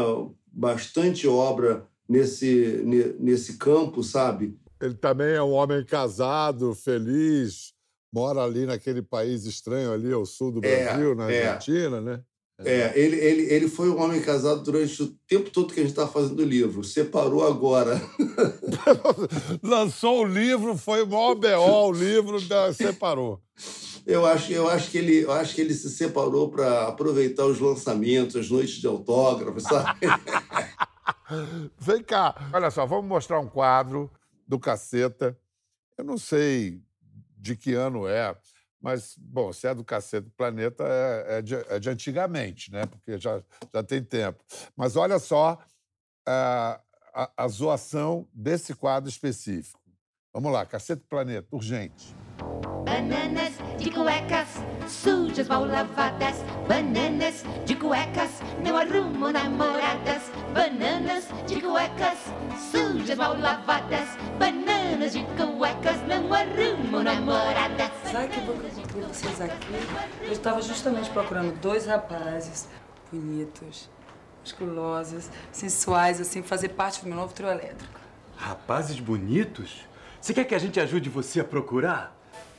bastante 0.53 1.27
obra 1.29 1.87
nesse, 2.09 2.83
nesse 3.19 3.57
campo, 3.57 4.03
sabe? 4.03 4.59
Ele 4.81 4.95
também 4.95 5.35
é 5.35 5.43
um 5.43 5.53
homem 5.53 5.85
casado, 5.85 6.75
feliz, 6.75 7.73
mora 8.13 8.43
ali 8.43 8.67
naquele 8.67 9.03
país 9.03 9.45
estranho 9.45 9.93
ali 9.93 10.13
ao 10.13 10.25
sul 10.25 10.53
do 10.53 10.65
é, 10.65 10.85
Brasil, 10.85 11.13
é, 11.13 11.15
na 11.15 11.25
Argentina, 11.25 11.97
é. 11.99 12.01
né? 12.01 12.21
É, 12.65 12.99
ele, 12.99 13.17
ele, 13.17 13.43
ele 13.53 13.69
foi 13.69 13.91
um 13.91 14.01
homem 14.01 14.23
casado 14.23 14.63
durante 14.63 15.03
o 15.03 15.15
tempo 15.29 15.51
todo 15.51 15.75
que 15.75 15.81
a 15.81 15.83
gente 15.83 15.91
estava 15.91 16.11
fazendo 16.11 16.41
o 16.41 16.45
livro. 16.45 16.83
Separou 16.83 17.47
agora. 17.47 18.01
Lançou 19.63 20.23
o 20.23 20.25
livro, 20.25 20.75
foi 20.75 21.03
o 21.03 21.07
maior 21.07 21.35
BO, 21.35 21.89
o 21.89 21.93
livro 21.93 22.41
da, 22.41 22.73
separou. 22.73 23.43
Eu 24.07 24.25
acho, 24.25 24.53
eu, 24.53 24.69
acho 24.69 24.89
que 24.89 24.99
ele, 24.99 25.25
eu 25.25 25.33
acho 25.33 25.53
que 25.53 25.61
ele 25.61 25.75
se 25.75 25.91
separou 25.91 26.49
para 26.49 26.87
aproveitar 26.87 27.45
os 27.45 27.59
lançamentos, 27.59 28.37
as 28.37 28.49
noites 28.49 28.77
de 28.77 28.87
autógrafos, 28.87 29.65
sabe? 29.65 29.99
Vem 31.77 32.05
cá, 32.05 32.51
olha 32.53 32.71
só, 32.71 32.87
vamos 32.87 33.07
mostrar 33.07 33.41
um 33.41 33.49
quadro 33.49 34.09
do 34.47 34.61
Caceta. 34.61 35.37
Eu 35.99 36.05
não 36.05 36.17
sei 36.17 36.81
de 37.37 37.57
que 37.57 37.75
ano 37.75 38.07
é, 38.07 38.37
mas, 38.81 39.17
bom, 39.19 39.53
se 39.53 39.67
é 39.67 39.75
do 39.75 39.83
Caceta 39.83 40.27
do 40.27 40.31
Planeta, 40.31 40.85
é, 40.87 41.39
é, 41.39 41.43
de, 41.43 41.55
é 41.57 41.79
de, 41.81 41.91
antigamente, 41.91 42.71
né? 42.71 42.87
Porque 42.87 43.19
já, 43.19 43.43
já 43.75 43.83
tem 43.83 44.01
tempo. 44.01 44.45
Mas 44.77 44.95
olha 44.95 45.19
só 45.19 45.59
a, 46.25 46.81
a, 47.13 47.33
a 47.37 47.49
zoação 47.49 48.29
desse 48.33 48.73
quadro 48.73 49.11
específico. 49.11 49.81
Vamos 50.33 50.53
lá, 50.53 50.65
Caceta 50.65 51.03
do 51.03 51.09
Planeta, 51.09 51.49
urgente. 51.51 52.15
Bananas 52.85 53.53
de 53.79 53.91
cuecas 53.91 54.49
sujas, 54.89 55.49
mal 55.49 55.67
lavadas. 55.67 56.45
Bananas 56.69 57.45
de 57.65 57.75
cuecas 57.75 58.31
não 58.65 58.77
arrumam 58.77 59.33
namoradas. 59.33 60.31
Bananas 60.53 61.29
de 61.47 61.61
cuecas 61.61 62.19
sujas, 62.71 63.17
mal 63.17 63.39
lavadas. 63.39 64.09
Bananas 64.39 65.13
de 65.13 65.25
cuecas 65.37 65.97
não 66.07 66.33
arrumam 66.33 67.03
namoradas. 67.03 67.91
Sabe 68.11 68.29
que 68.29 68.41
vou 68.41 68.57
por 68.57 69.03
vocês 69.09 69.41
aqui? 69.41 69.67
Eu 70.23 70.33
estava 70.33 70.63
justamente 70.63 71.11
procurando 71.11 71.59
dois 71.61 71.87
rapazes 71.87 72.69
bonitos, 73.13 73.91
musculosos, 74.41 75.29
sensuais, 75.53 76.21
assim, 76.21 76.43
fazer 76.43 76.71
parte 76.71 77.03
do 77.03 77.09
meu 77.09 77.17
novo 77.17 77.35
trio 77.35 77.51
elétrico. 77.51 78.01
Rapazes 78.37 78.99
bonitos? 79.01 79.87
Você 80.21 80.33
quer 80.35 80.45
que 80.45 80.55
a 80.55 80.59
gente 80.59 80.81
ajude 80.81 81.09
você 81.09 81.41
a 81.41 81.45
procurar? 81.45 82.16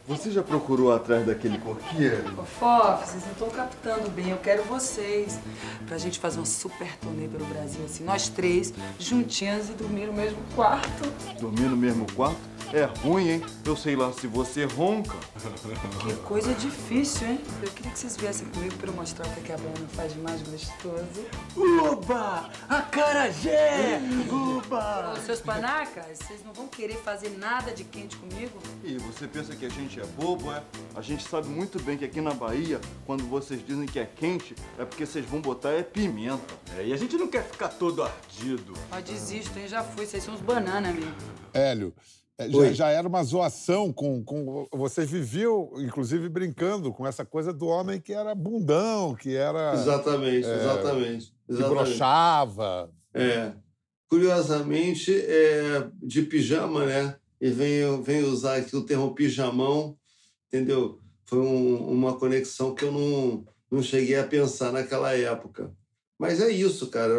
Você 0.08 0.32
já 0.32 0.42
procurou 0.42 0.94
atrás 0.94 1.26
daquele 1.26 1.58
corqueiro? 1.58 2.24
Fof, 2.58 3.06
vocês 3.06 3.26
não 3.26 3.34
estão 3.34 3.50
captando 3.50 4.10
bem. 4.10 4.30
Eu 4.30 4.38
quero 4.38 4.64
vocês. 4.64 5.38
Pra 5.86 5.98
gente 5.98 6.18
fazer 6.18 6.40
uma 6.40 6.46
super 6.46 6.96
turnê 7.00 7.28
pelo 7.28 7.44
Brasil, 7.46 7.84
assim. 7.84 8.06
Nós 8.06 8.30
três, 8.30 8.74
juntinhos 8.98 9.70
e 9.70 9.74
dormir 9.74 10.06
no 10.06 10.14
mesmo 10.14 10.38
quarto. 10.56 11.12
Dormir 11.42 11.68
no 11.68 11.76
mesmo 11.76 12.08
quarto? 12.14 12.40
É 12.74 12.84
ruim, 12.84 13.30
hein? 13.30 13.46
Eu 13.64 13.78
sei 13.78 13.96
lá 13.96 14.12
se 14.12 14.28
você 14.28 14.66
ronca. 14.66 15.16
Que 16.06 16.14
coisa 16.26 16.54
difícil, 16.54 17.26
hein? 17.26 17.42
Eu 17.62 17.72
queria 17.72 17.92
que 17.92 18.00
vocês 18.00 18.18
viessem 18.18 18.48
comigo 18.50 18.76
pra 18.76 18.90
eu 18.90 18.94
mostrar 18.94 19.26
o 19.26 19.42
que 19.42 19.54
a 19.54 19.58
banda 19.58 19.88
faz 19.94 20.14
de 20.14 20.20
mais 20.20 20.42
gostoso. 20.42 21.26
Uba! 21.56 22.50
Acarajé! 22.68 24.02
Uba! 24.30 25.14
Ô, 25.14 25.22
seus 25.22 25.40
panacas, 25.40 26.18
vocês 26.18 26.44
não 26.46 26.52
vão 26.52 26.68
querer 26.68 26.98
fazer 26.98 27.38
nada 27.38 27.72
de 27.72 27.86
quente 27.86 28.18
comigo? 28.18 28.60
E 28.84 28.98
você 28.98 29.28
pensa 29.28 29.56
que 29.56 29.66
a 29.66 29.70
gente 29.70 29.97
é 30.00 30.06
bobo, 30.06 30.52
é? 30.52 30.62
A 30.96 31.02
gente 31.02 31.28
sabe 31.28 31.48
muito 31.48 31.82
bem 31.82 31.98
que 31.98 32.06
aqui 32.06 32.22
na 32.22 32.34
Bahia, 32.34 32.80
quando 33.06 33.24
vocês 33.24 33.66
dizem 33.66 33.86
que 33.86 34.00
é 34.00 34.06
quente, 34.06 34.56
é 34.78 34.86
porque 34.86 35.06
vocês 35.06 35.26
vão 35.26 35.42
botar 35.42 35.72
é 35.72 35.84
pimenta. 35.84 36.54
É, 36.78 36.88
e 36.88 36.94
a 36.94 36.98
gente 36.98 37.18
não 37.18 37.28
quer 37.28 37.44
ficar 37.44 37.70
todo 37.70 38.04
ardido. 38.04 38.74
Ó, 38.92 39.00
desisto, 39.00 39.58
hein? 39.58 39.68
Já 39.68 39.84
fui. 39.84 40.06
Vocês 40.06 40.24
são 40.24 40.34
uns 40.34 40.42
bananas 40.42 40.94
mesmo. 40.94 41.14
Hélio, 41.54 41.94
é, 42.38 42.50
já, 42.50 42.74
já, 42.74 42.90
era 42.90 43.08
uma 43.08 43.24
zoação 43.24 43.92
com, 43.92 44.24
com. 44.24 44.68
Vocês 44.72 45.10
viviam, 45.10 45.72
inclusive, 45.78 46.30
brincando 46.30 46.94
com 46.94 47.08
essa 47.08 47.26
coisa 47.26 47.52
do 47.52 47.66
homem 47.66 48.00
que 48.00 48.14
era 48.14 48.36
bundão, 48.36 49.16
que 49.16 49.36
era. 49.36 49.74
Exatamente, 49.74 50.48
é, 50.48 50.56
exatamente, 50.56 50.64
exatamente. 50.64 51.34
Que 51.48 51.64
brochava. 51.64 52.92
É. 53.14 53.54
Curiosamente, 54.08 55.12
é 55.14 55.88
de 56.02 56.22
pijama, 56.22 56.86
né? 56.86 57.16
E 57.40 57.50
vem, 57.50 58.02
vem 58.02 58.24
usar 58.24 58.58
aqui 58.58 58.76
o 58.76 58.86
termo 58.86 59.14
pijamão, 59.14 59.98
entendeu? 60.48 61.00
Foi 61.26 61.40
um, 61.40 61.92
uma 61.92 62.18
conexão 62.18 62.74
que 62.74 62.86
eu 62.86 62.92
não, 62.92 63.46
não 63.70 63.84
cheguei 63.84 64.16
a 64.16 64.28
pensar 64.28 64.72
naquela 64.72 65.14
época. 65.14 65.74
Mas 66.18 66.42
é 66.42 66.50
isso, 66.50 66.88
cara. 66.90 67.14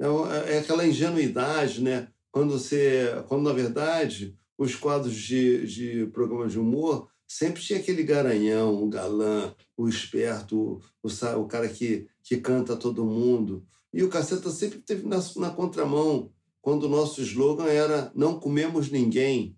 É, 0.00 0.54
é 0.54 0.58
aquela 0.58 0.86
ingenuidade, 0.86 1.82
né? 1.82 2.08
quando 2.32 2.58
você, 2.58 3.22
quando 3.28 3.44
na 3.44 3.52
verdade 3.52 4.34
os 4.56 4.74
quadros 4.74 5.14
de, 5.14 5.66
de 5.66 6.06
programas 6.06 6.52
de 6.52 6.58
humor 6.58 7.08
sempre 7.28 7.62
tinha 7.62 7.78
aquele 7.78 8.02
garanhão, 8.02 8.82
o 8.82 8.88
galã, 8.88 9.54
o 9.76 9.88
esperto, 9.88 10.80
o, 11.02 11.08
o, 11.08 11.40
o 11.40 11.46
cara 11.46 11.68
que, 11.68 12.08
que 12.22 12.38
canta 12.38 12.76
todo 12.76 13.04
mundo. 13.04 13.64
E 13.92 14.02
o 14.02 14.08
Caceta 14.08 14.50
sempre 14.50 14.78
teve 14.78 15.06
na, 15.06 15.18
na 15.36 15.50
contramão, 15.50 16.30
quando 16.62 16.84
o 16.84 16.88
nosso 16.88 17.20
slogan 17.20 17.66
era 17.66 18.10
não 18.14 18.40
comemos 18.40 18.90
ninguém, 18.90 19.54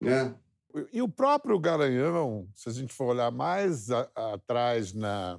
né? 0.00 0.34
E 0.92 1.00
o 1.00 1.08
próprio 1.08 1.58
Garanhão, 1.58 2.48
se 2.54 2.68
a 2.68 2.72
gente 2.72 2.92
for 2.92 3.06
olhar 3.14 3.30
mais 3.30 3.90
a, 3.90 4.10
a, 4.14 4.34
atrás 4.34 4.92
na, 4.92 5.38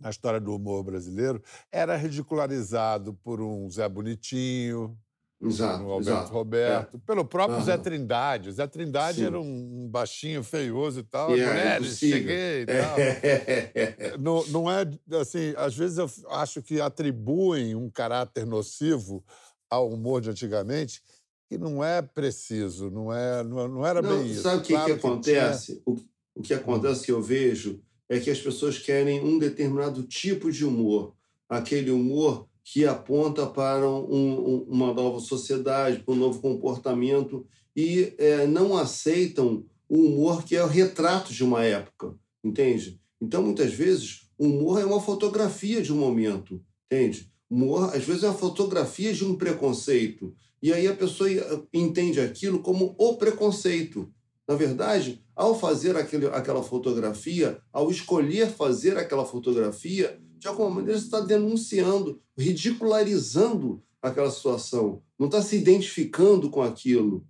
na 0.00 0.08
história 0.10 0.40
do 0.40 0.54
humor 0.54 0.82
brasileiro, 0.84 1.42
era 1.70 1.96
ridicularizado 1.96 3.12
por 3.22 3.40
um 3.42 3.68
Zé 3.68 3.88
Bonitinho, 3.88 4.96
Exato, 5.44 5.82
Alberto 5.84 6.10
exato. 6.20 6.32
Roberto, 6.32 6.96
É. 6.96 7.00
pelo 7.04 7.24
próprio 7.24 7.56
Aham. 7.56 7.64
Zé 7.64 7.76
Trindade. 7.76 8.48
O 8.48 8.52
Zé 8.52 8.64
Trindade 8.68 9.18
Sim. 9.18 9.24
era 9.26 9.40
um 9.40 9.88
baixinho 9.90 10.42
feioso 10.44 11.00
e 11.00 11.02
tal. 11.02 11.36
E 11.36 11.40
é 11.40 11.46
Mulheres, 11.46 11.86
impossível. 11.88 12.18
cheguei 12.18 12.62
e 12.62 12.66
tal. 12.66 12.98
É. 13.00 14.16
Não, 14.18 14.46
não 14.48 14.70
é 14.70 14.84
assim, 15.20 15.52
às 15.56 15.74
vezes 15.76 15.98
eu 15.98 16.08
acho 16.30 16.62
que 16.62 16.80
atribuem 16.80 17.74
um 17.74 17.90
caráter 17.90 18.46
nocivo 18.46 19.24
ao 19.72 19.88
humor 19.90 20.20
de 20.20 20.28
antigamente 20.28 21.00
que 21.48 21.56
não 21.56 21.82
é 21.82 22.00
preciso, 22.02 22.90
não 22.90 23.12
é, 23.12 23.42
não, 23.42 23.68
não 23.68 23.86
era 23.86 24.02
Não, 24.02 24.18
bem 24.18 24.30
isso. 24.30 24.42
sabe 24.42 24.58
o 24.58 24.62
que, 24.62 24.68
que 24.84 24.90
acontece? 24.92 25.82
O, 25.86 25.96
o 26.34 26.42
que 26.42 26.54
acontece 26.54 27.04
que 27.04 27.12
eu 27.12 27.22
vejo 27.22 27.80
é 28.08 28.18
que 28.20 28.30
as 28.30 28.38
pessoas 28.40 28.78
querem 28.78 29.20
um 29.22 29.38
determinado 29.38 30.02
tipo 30.02 30.50
de 30.52 30.64
humor, 30.64 31.14
aquele 31.48 31.90
humor 31.90 32.46
que 32.64 32.86
aponta 32.86 33.46
para 33.46 33.88
um- 33.88 34.04
um- 34.10 34.62
uma 34.68 34.92
nova 34.94 35.20
sociedade, 35.20 36.00
para 36.00 36.14
um 36.14 36.18
novo 36.18 36.40
comportamento, 36.40 37.46
e 37.74 38.14
é, 38.18 38.46
não 38.46 38.76
aceitam 38.76 39.64
o 39.88 39.96
humor 39.98 40.44
que 40.44 40.54
é 40.54 40.62
o 40.62 40.68
retrato 40.68 41.32
de 41.32 41.42
uma 41.42 41.64
época, 41.64 42.14
entende? 42.44 43.00
Então, 43.20 43.42
muitas 43.42 43.72
vezes, 43.72 44.28
o 44.38 44.46
humor 44.46 44.80
é 44.80 44.84
uma 44.84 45.00
fotografia 45.00 45.80
de 45.82 45.92
um 45.92 45.96
momento, 45.96 46.62
entende? 46.86 47.31
Humor, 47.52 47.94
às 47.94 48.02
vezes, 48.02 48.22
é 48.22 48.28
uma 48.28 48.34
fotografia 48.34 49.12
de 49.12 49.26
um 49.26 49.36
preconceito. 49.36 50.34
E 50.62 50.72
aí 50.72 50.86
a 50.86 50.96
pessoa 50.96 51.30
eh, 51.30 51.60
entende 51.74 52.18
aquilo 52.18 52.60
como 52.60 52.94
o 52.96 53.16
preconceito. 53.18 54.10
Na 54.48 54.54
verdade, 54.54 55.22
ao 55.36 55.58
fazer 55.58 55.94
aquele, 55.94 56.28
aquela 56.28 56.62
fotografia, 56.62 57.60
ao 57.70 57.90
escolher 57.90 58.48
fazer 58.48 58.96
aquela 58.96 59.26
fotografia, 59.26 60.18
de 60.38 60.48
alguma 60.48 60.70
maneira 60.70 60.98
você 60.98 61.04
está 61.04 61.20
denunciando, 61.20 62.22
ridicularizando 62.38 63.82
aquela 64.00 64.30
situação. 64.30 65.02
Não 65.18 65.26
está 65.26 65.42
se 65.42 65.54
identificando 65.54 66.48
com 66.48 66.62
aquilo. 66.62 67.22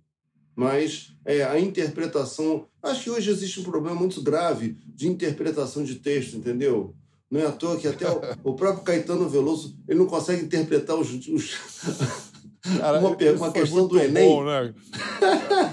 Mas 0.55 1.13
é, 1.25 1.43
a 1.43 1.59
interpretação. 1.59 2.65
Acho 2.81 3.03
que 3.03 3.09
hoje 3.09 3.29
existe 3.29 3.59
um 3.59 3.63
problema 3.63 3.99
muito 3.99 4.21
grave 4.21 4.77
de 4.85 5.05
interpretação 5.05 5.83
de 5.83 5.95
texto, 5.95 6.37
entendeu? 6.37 6.95
Não 7.33 7.39
é 7.41 7.47
à 7.47 7.51
toa 7.51 7.79
que 7.79 7.87
até 7.87 8.07
o, 8.07 8.21
o 8.51 8.55
próprio 8.55 8.83
Caetano 8.83 9.27
Veloso 9.27 9.75
ele 9.87 9.97
não 9.97 10.05
consegue 10.05 10.45
interpretar 10.45 10.95
os, 10.95 11.09
os, 11.27 11.55
Cara, 12.77 12.99
uma, 12.99 13.09
uma 13.09 13.51
questão 13.51 13.87
do 13.87 13.99
Enem. 13.99 14.29
Bom, 14.29 14.45
né? 14.45 14.73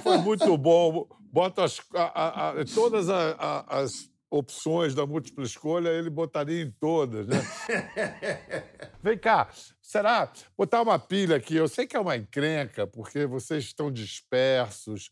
Foi 0.02 0.16
muito 0.18 0.56
bom. 0.56 1.06
Bota 1.30 1.62
as, 1.64 1.78
a- 1.94 2.48
a- 2.60 2.64
todas 2.74 3.10
a- 3.10 3.66
as 3.68 4.08
opções 4.30 4.94
da 4.94 5.04
múltipla 5.06 5.44
escolha, 5.44 5.90
ele 5.90 6.08
botaria 6.08 6.62
em 6.62 6.70
todas, 6.80 7.26
né? 7.26 7.36
Vem 9.02 9.18
cá, 9.18 9.50
será? 9.82 10.32
Botar 10.56 10.80
uma 10.80 10.98
pilha 10.98 11.36
aqui. 11.36 11.56
Eu 11.56 11.68
sei 11.68 11.86
que 11.86 11.94
é 11.96 12.00
uma 12.00 12.16
encrenca, 12.16 12.86
porque 12.86 13.26
vocês 13.26 13.64
estão 13.64 13.90
dispersos, 13.92 15.10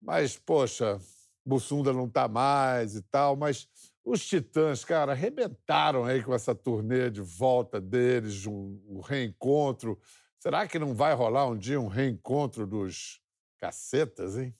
mas, 0.00 0.36
poxa, 0.38 1.00
Bussunda 1.44 1.92
não 1.92 2.08
tá 2.08 2.28
mais 2.28 2.94
e 2.94 3.02
tal, 3.02 3.34
mas 3.36 3.66
os 4.10 4.26
Titãs, 4.26 4.84
cara, 4.84 5.12
arrebentaram 5.12 6.04
aí 6.04 6.22
com 6.22 6.34
essa 6.34 6.54
turnê 6.54 7.10
de 7.10 7.20
volta 7.20 7.80
deles, 7.80 8.46
um, 8.46 8.80
um 8.88 9.00
reencontro. 9.00 9.98
Será 10.40 10.66
que 10.66 10.78
não 10.78 10.94
vai 10.94 11.14
rolar 11.14 11.46
um 11.46 11.56
dia 11.56 11.80
um 11.80 11.88
reencontro 11.88 12.66
dos 12.66 13.20
cacetas, 13.58 14.36
hein? 14.38 14.54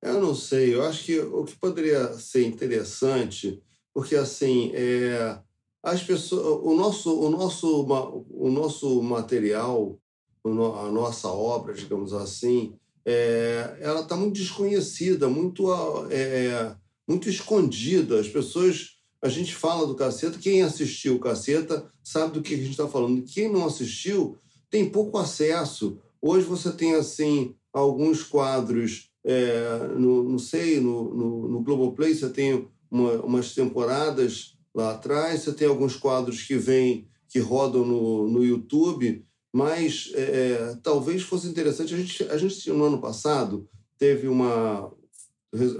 Eu 0.00 0.20
não 0.20 0.34
sei, 0.34 0.74
eu 0.74 0.82
acho 0.82 1.04
que 1.04 1.18
o 1.20 1.44
que 1.44 1.56
poderia 1.56 2.12
ser 2.14 2.44
interessante, 2.44 3.62
porque 3.94 4.16
assim, 4.16 4.72
é, 4.74 5.40
as 5.82 6.02
pessoas, 6.02 6.60
o 6.64 6.74
nosso, 6.74 7.20
o 7.20 7.30
nosso, 7.30 7.86
o 8.30 8.50
nosso 8.50 9.02
material, 9.02 9.98
a 10.44 10.90
nossa 10.90 11.28
obra, 11.28 11.72
digamos 11.72 12.12
assim, 12.12 12.76
é, 13.04 13.76
ela 13.80 14.00
está 14.00 14.16
muito 14.16 14.34
desconhecida, 14.34 15.28
muito, 15.28 15.72
é, 16.10 16.76
muito 17.08 17.28
escondida. 17.28 18.20
As 18.20 18.28
pessoas, 18.28 18.98
a 19.22 19.28
gente 19.28 19.54
fala 19.54 19.86
do 19.86 19.94
Caceta, 19.94 20.38
quem 20.38 20.62
assistiu 20.62 21.16
o 21.16 21.20
Caceta 21.20 21.90
sabe 22.02 22.34
do 22.34 22.42
que 22.42 22.54
a 22.54 22.58
gente 22.58 22.70
está 22.70 22.88
falando. 22.88 23.22
Quem 23.22 23.50
não 23.50 23.66
assistiu 23.66 24.38
tem 24.70 24.88
pouco 24.88 25.18
acesso. 25.18 25.98
Hoje 26.20 26.46
você 26.46 26.72
tem 26.72 26.94
assim 26.94 27.54
alguns 27.72 28.22
quadros 28.22 29.12
é, 29.24 29.88
no, 29.96 30.24
não 30.24 30.38
sei, 30.38 30.80
no, 30.80 31.14
no, 31.14 31.48
no 31.48 31.62
Globoplay 31.62 32.14
você 32.14 32.28
tem 32.28 32.68
uma, 32.90 33.12
umas 33.22 33.54
temporadas 33.54 34.56
lá 34.74 34.92
atrás, 34.92 35.42
você 35.42 35.52
tem 35.52 35.68
alguns 35.68 35.96
quadros 35.96 36.42
que 36.42 36.56
vêm, 36.56 37.06
que 37.28 37.38
rodam 37.38 37.84
no, 37.84 38.28
no 38.28 38.44
YouTube, 38.44 39.24
mas 39.52 40.10
é, 40.14 40.76
talvez 40.82 41.22
fosse 41.22 41.46
interessante. 41.46 41.94
A 41.94 41.96
gente, 41.96 42.24
a 42.24 42.36
gente, 42.36 42.70
no 42.70 42.84
ano 42.84 43.00
passado, 43.00 43.68
teve 43.98 44.26
uma. 44.26 44.90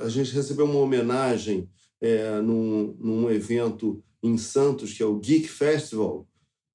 A 0.00 0.08
gente 0.08 0.32
recebeu 0.32 0.66
uma 0.66 0.80
homenagem 0.80 1.68
é, 2.00 2.40
num, 2.40 2.96
num 2.98 3.30
evento 3.30 4.02
em 4.22 4.36
Santos, 4.36 4.92
que 4.92 5.02
é 5.02 5.06
o 5.06 5.18
Geek 5.18 5.48
Festival. 5.48 6.26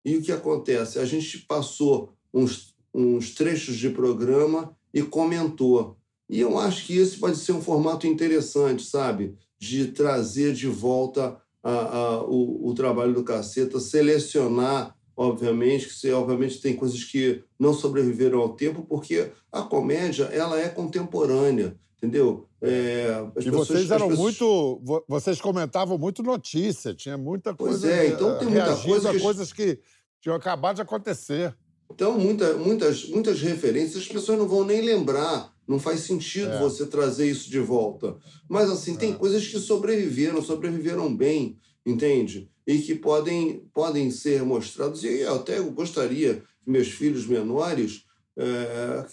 E 0.03 0.17
o 0.17 0.21
que 0.21 0.31
acontece? 0.31 0.99
A 0.99 1.05
gente 1.05 1.39
passou 1.39 2.13
uns, 2.33 2.73
uns 2.93 3.33
trechos 3.33 3.75
de 3.75 3.89
programa 3.89 4.75
e 4.93 5.01
comentou. 5.01 5.97
E 6.29 6.39
eu 6.39 6.57
acho 6.57 6.85
que 6.85 6.97
esse 6.97 7.17
pode 7.17 7.37
ser 7.37 7.53
um 7.53 7.61
formato 7.61 8.07
interessante, 8.07 8.83
sabe? 8.83 9.35
De 9.59 9.87
trazer 9.87 10.53
de 10.53 10.67
volta 10.67 11.39
a, 11.63 11.71
a, 11.71 12.23
o, 12.23 12.69
o 12.69 12.73
trabalho 12.73 13.13
do 13.13 13.23
Caceta, 13.23 13.79
selecionar, 13.79 14.95
obviamente, 15.15 15.87
que 15.87 15.93
você, 15.93 16.11
obviamente 16.11 16.61
tem 16.61 16.75
coisas 16.75 17.03
que 17.03 17.43
não 17.59 17.73
sobreviveram 17.73 18.39
ao 18.39 18.55
tempo, 18.55 18.85
porque 18.85 19.31
a 19.51 19.61
comédia 19.61 20.25
ela 20.25 20.59
é 20.59 20.69
contemporânea, 20.69 21.77
entendeu? 21.97 22.47
É, 22.61 23.07
as 23.35 23.45
E 23.45 23.49
vocês 23.49 23.91
eram 23.91 24.07
pessoas- 24.09 24.19
muito. 24.39 24.81
vo- 24.83 25.03
Vocês 25.07 25.39
comentavam 25.41 25.97
muito 25.97 26.23
notícia, 26.23 26.93
tinha 26.93 27.17
muita 27.17 27.53
Pois 27.53 27.71
coisa. 27.81 27.91
é, 27.91 28.07
de- 28.07 28.13
então 28.13 28.37
tem 28.37 28.47
muita 28.49 28.75
coisa 28.77 29.11
que- 29.11 29.19
coisas 29.19 29.53
que 29.53 29.79
tinham 30.21 30.35
acabado 30.35 30.75
de 30.77 30.81
acontecer. 30.81 31.55
Então, 31.91 32.17
muita, 32.19 32.53
muitas, 32.57 33.07
muitas 33.09 33.41
referências 33.41 34.03
as 34.03 34.07
pessoas 34.07 34.37
não 34.37 34.47
vão 34.47 34.63
nem 34.65 34.81
lembrar. 34.81 35.53
Não 35.67 35.79
faz 35.79 36.01
sentido 36.01 36.51
É. 36.51 36.59
você 36.59 36.85
trazer 36.85 37.29
isso 37.29 37.49
de 37.49 37.59
volta. 37.59 38.15
Mas, 38.47 38.69
assim, 38.69 38.95
tem 38.95 39.13
coisas 39.13 39.45
que 39.45 39.59
sobreviveram, 39.59 40.41
sobreviveram 40.41 41.13
bem, 41.13 41.57
entende? 41.85 42.49
E 42.65 42.77
que 42.79 42.95
podem, 42.95 43.65
podem 43.73 44.09
ser 44.11 44.43
mostrados. 44.43 45.03
E 45.03 45.21
eu 45.21 45.35
até 45.35 45.59
gostaria 45.59 46.35
que 46.63 46.69
meus 46.71 46.87
filhos 46.89 47.25
menores 47.27 48.03
é, 48.37 49.05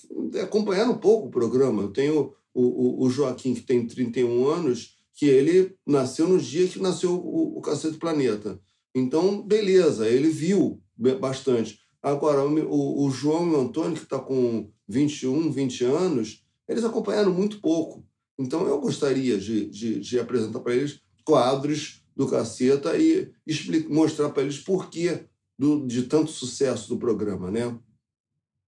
acompanharam 0.43 0.93
um 0.93 0.99
pouco 0.99 1.29
o 1.29 1.31
programa. 1.31 1.83
Eu 1.83 1.89
tenho 1.89 2.35
o, 2.55 3.05
o, 3.05 3.11
Joaquim, 3.11 3.55
que 3.55 3.63
tem 3.63 3.87
31 3.87 4.47
anos, 4.49 4.97
que 5.13 5.27
ele 5.27 5.75
nasceu 5.87 6.29
no 6.29 6.39
dia 6.39 6.69
que 6.69 6.81
nasceu 6.81 7.13
o, 7.13 7.59
o 7.59 7.61
Cacete 7.61 7.99
Planeta. 7.99 8.61
Então, 8.95 9.43
beleza, 9.43 10.09
ele 10.09 10.29
viu 10.29 10.81
bastante. 11.21 11.81
Agora, 12.03 12.45
o, 12.47 13.05
o, 13.05 13.11
João 13.11 13.49
e 13.49 13.55
o 13.55 13.61
Antônio, 13.61 13.97
que 13.97 14.05
está 14.05 14.19
com 14.19 14.71
21, 14.89 15.51
20 15.51 15.85
anos, 15.85 16.45
eles 16.69 16.85
acompanharam 16.85 17.33
muito 17.33 17.61
pouco. 17.61 18.07
Então, 18.39 18.67
eu 18.67 18.81
gostaria 18.81 19.39
de, 19.39 19.69
de, 19.69 20.01
de 20.01 20.19
apresentar 20.19 20.61
para 20.61 20.75
eles 20.75 21.01
quadros 21.25 22.03
do 22.15 22.29
Caceta 22.29 22.97
e 22.97 23.31
explicar, 23.47 23.89
mostrar 23.89 24.31
para 24.31 24.43
eles 24.43 24.59
por 24.59 24.89
que 24.89 25.27
do, 25.59 25.87
de 25.87 26.03
tanto 26.05 26.31
sucesso 26.31 26.89
do 26.89 26.99
programa, 26.99 27.51
né? 27.51 27.77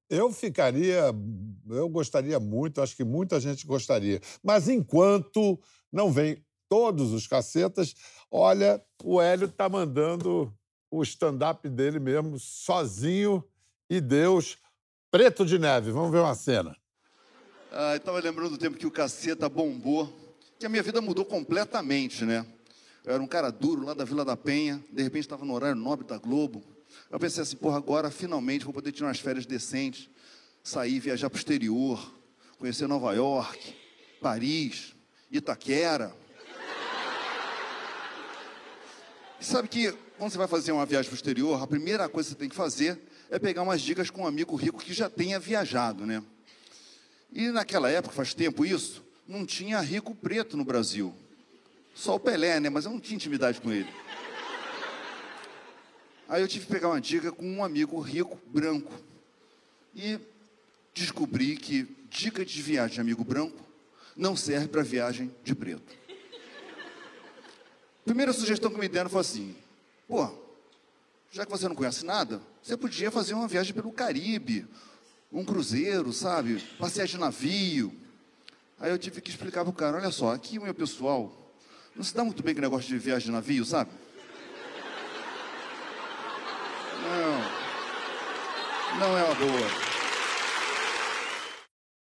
Eu 0.08 0.32
ficaria. 0.32 1.12
Eu 1.68 1.88
gostaria 1.88 2.38
muito, 2.38 2.80
acho 2.80 2.96
que 2.96 3.04
muita 3.04 3.40
gente 3.40 3.66
gostaria. 3.66 4.20
Mas 4.42 4.68
enquanto 4.68 5.58
não 5.92 6.12
vem 6.12 6.44
todos 6.68 7.12
os 7.12 7.26
cacetas, 7.26 7.94
olha, 8.30 8.82
o 9.02 9.20
Hélio 9.20 9.46
está 9.46 9.68
mandando 9.68 10.52
o 10.90 11.02
stand-up 11.02 11.68
dele 11.68 11.98
mesmo, 11.98 12.38
sozinho 12.38 13.42
e 13.88 14.00
Deus, 14.00 14.58
preto 15.10 15.44
de 15.44 15.58
neve. 15.58 15.90
Vamos 15.90 16.10
ver 16.10 16.18
uma 16.18 16.34
cena. 16.34 16.76
Ah, 17.72 17.94
eu 17.94 18.00
tava 18.00 18.20
lembrando 18.20 18.50
do 18.50 18.58
tempo 18.58 18.78
que 18.78 18.86
o 18.86 18.90
caceta 18.90 19.48
bombou, 19.48 20.12
que 20.58 20.66
a 20.66 20.68
minha 20.68 20.82
vida 20.82 21.00
mudou 21.00 21.24
completamente, 21.24 22.24
né? 22.24 22.46
Eu 23.04 23.14
era 23.14 23.22
um 23.22 23.26
cara 23.26 23.50
duro 23.50 23.84
lá 23.84 23.94
da 23.94 24.04
Vila 24.04 24.24
da 24.24 24.36
Penha, 24.36 24.82
de 24.90 25.02
repente 25.02 25.24
estava 25.24 25.44
no 25.44 25.52
horário 25.52 25.76
nobre 25.76 26.06
da 26.06 26.18
Globo. 26.18 26.75
Eu 27.10 27.18
pensei 27.18 27.42
assim, 27.42 27.56
porra, 27.56 27.76
agora 27.76 28.10
finalmente 28.10 28.64
vou 28.64 28.74
poder 28.74 28.92
tirar 28.92 29.08
umas 29.08 29.20
férias 29.20 29.46
decentes, 29.46 30.08
sair, 30.62 30.98
viajar 30.98 31.30
para 31.30 31.36
o 31.36 31.38
exterior, 31.38 32.14
conhecer 32.58 32.86
Nova 32.86 33.14
York, 33.14 33.74
Paris, 34.20 34.94
Itaquera. 35.30 36.14
E 39.40 39.44
sabe 39.44 39.68
que 39.68 39.92
quando 40.18 40.32
você 40.32 40.38
vai 40.38 40.48
fazer 40.48 40.72
uma 40.72 40.86
viagem 40.86 41.08
para 41.08 41.14
o 41.14 41.16
exterior, 41.16 41.62
a 41.62 41.66
primeira 41.66 42.08
coisa 42.08 42.28
que 42.28 42.34
você 42.34 42.38
tem 42.38 42.48
que 42.48 42.56
fazer 42.56 42.98
é 43.30 43.38
pegar 43.38 43.62
umas 43.62 43.82
dicas 43.82 44.10
com 44.10 44.22
um 44.22 44.26
amigo 44.26 44.56
rico 44.56 44.82
que 44.82 44.94
já 44.94 45.10
tenha 45.10 45.38
viajado, 45.38 46.06
né? 46.06 46.22
E 47.32 47.48
naquela 47.48 47.90
época, 47.90 48.14
faz 48.14 48.32
tempo 48.32 48.64
isso, 48.64 49.04
não 49.28 49.44
tinha 49.44 49.80
rico 49.80 50.14
preto 50.14 50.56
no 50.56 50.64
Brasil. 50.64 51.14
Só 51.94 52.14
o 52.14 52.20
Pelé, 52.20 52.60
né? 52.60 52.70
Mas 52.70 52.84
eu 52.84 52.90
não 52.90 53.00
tinha 53.00 53.16
intimidade 53.16 53.60
com 53.60 53.72
ele. 53.72 53.88
Aí 56.28 56.42
eu 56.42 56.48
tive 56.48 56.66
que 56.66 56.72
pegar 56.72 56.88
uma 56.88 57.00
dica 57.00 57.30
com 57.30 57.46
um 57.46 57.62
amigo 57.62 57.98
rico 58.00 58.38
branco. 58.48 58.92
E 59.94 60.18
descobri 60.92 61.56
que 61.56 61.86
dica 62.10 62.44
de 62.44 62.62
viagem 62.62 62.94
de 62.94 63.00
amigo 63.00 63.24
branco 63.24 63.64
não 64.16 64.34
serve 64.34 64.68
para 64.68 64.82
viagem 64.82 65.34
de 65.44 65.54
preto. 65.54 65.94
Primeira 68.04 68.32
sugestão 68.32 68.70
que 68.70 68.78
me 68.78 68.88
deram 68.88 69.10
foi 69.10 69.20
assim: 69.20 69.56
pô, 70.08 70.28
já 71.30 71.44
que 71.44 71.50
você 71.50 71.68
não 71.68 71.74
conhece 71.74 72.04
nada, 72.04 72.40
você 72.62 72.76
podia 72.76 73.10
fazer 73.10 73.34
uma 73.34 73.46
viagem 73.46 73.74
pelo 73.74 73.92
Caribe, 73.92 74.66
um 75.30 75.44
cruzeiro, 75.44 76.12
sabe? 76.12 76.60
Passear 76.78 77.06
de 77.06 77.18
navio. 77.18 77.92
Aí 78.78 78.90
eu 78.90 78.98
tive 78.98 79.20
que 79.20 79.30
explicar 79.30 79.62
para 79.64 79.70
o 79.70 79.74
cara: 79.74 79.96
olha 79.96 80.10
só, 80.10 80.32
aqui 80.32 80.58
o 80.58 80.62
meu 80.62 80.74
pessoal 80.74 81.52
não 81.94 82.04
se 82.04 82.14
dá 82.14 82.24
muito 82.24 82.42
bem 82.42 82.54
com 82.54 82.60
o 82.60 82.62
negócio 82.62 82.88
de 82.88 82.98
viagem 82.98 83.26
de 83.26 83.32
navio, 83.32 83.64
sabe? 83.64 83.90
Não. 88.98 89.16
É 89.18 89.24
uma 89.24 89.34
boa. 89.34 89.86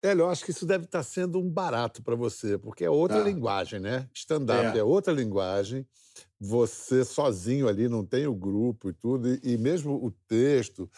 Hélio, 0.03 0.23
eu 0.23 0.31
acho 0.31 0.45
que 0.45 0.53
isso 0.53 0.65
deve 0.65 0.85
estar 0.85 1.03
sendo 1.03 1.41
um 1.41 1.51
barato 1.51 2.03
para 2.05 2.15
você, 2.15 2.57
porque 2.57 2.85
é 2.85 2.91
outra 2.91 3.19
Tá. 3.19 3.25
linguagem, 3.25 3.81
né? 3.81 4.09
Stand-up 4.15 4.77
É. 4.77 4.81
é. 4.81 4.85
outra 4.85 5.13
linguagem. 5.13 5.87
Você 6.41 7.05
sozinho 7.05 7.69
ali, 7.69 7.89
não 7.89 8.05
tem 8.05 8.27
o 8.27 8.35
grupo 8.35 8.91
e 8.91 8.93
tudo, 8.93 9.29
e, 9.29 9.41
e 9.43 9.59
mesmo 9.59 9.93
o 9.95 10.11
texto. 10.29 10.89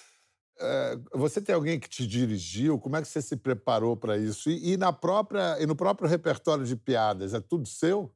é, 0.62 0.98
você 1.14 1.40
tem 1.40 1.54
alguém 1.54 1.80
que 1.80 1.88
te 1.88 2.06
dirigiu? 2.06 2.78
Como 2.78 2.94
é 2.94 3.00
que 3.00 3.08
você 3.08 3.22
se 3.22 3.34
preparou 3.34 3.96
para 3.96 4.18
isso? 4.18 4.50
E, 4.50 4.74
e 4.74 4.76
na 4.76 4.92
própria, 4.92 5.56
e 5.58 5.64
no 5.64 5.74
próprio 5.74 6.06
repertório 6.06 6.66
de 6.66 6.76
piadas, 6.76 7.32
é 7.32 7.40
tudo 7.40 7.66
seu? 7.66 8.14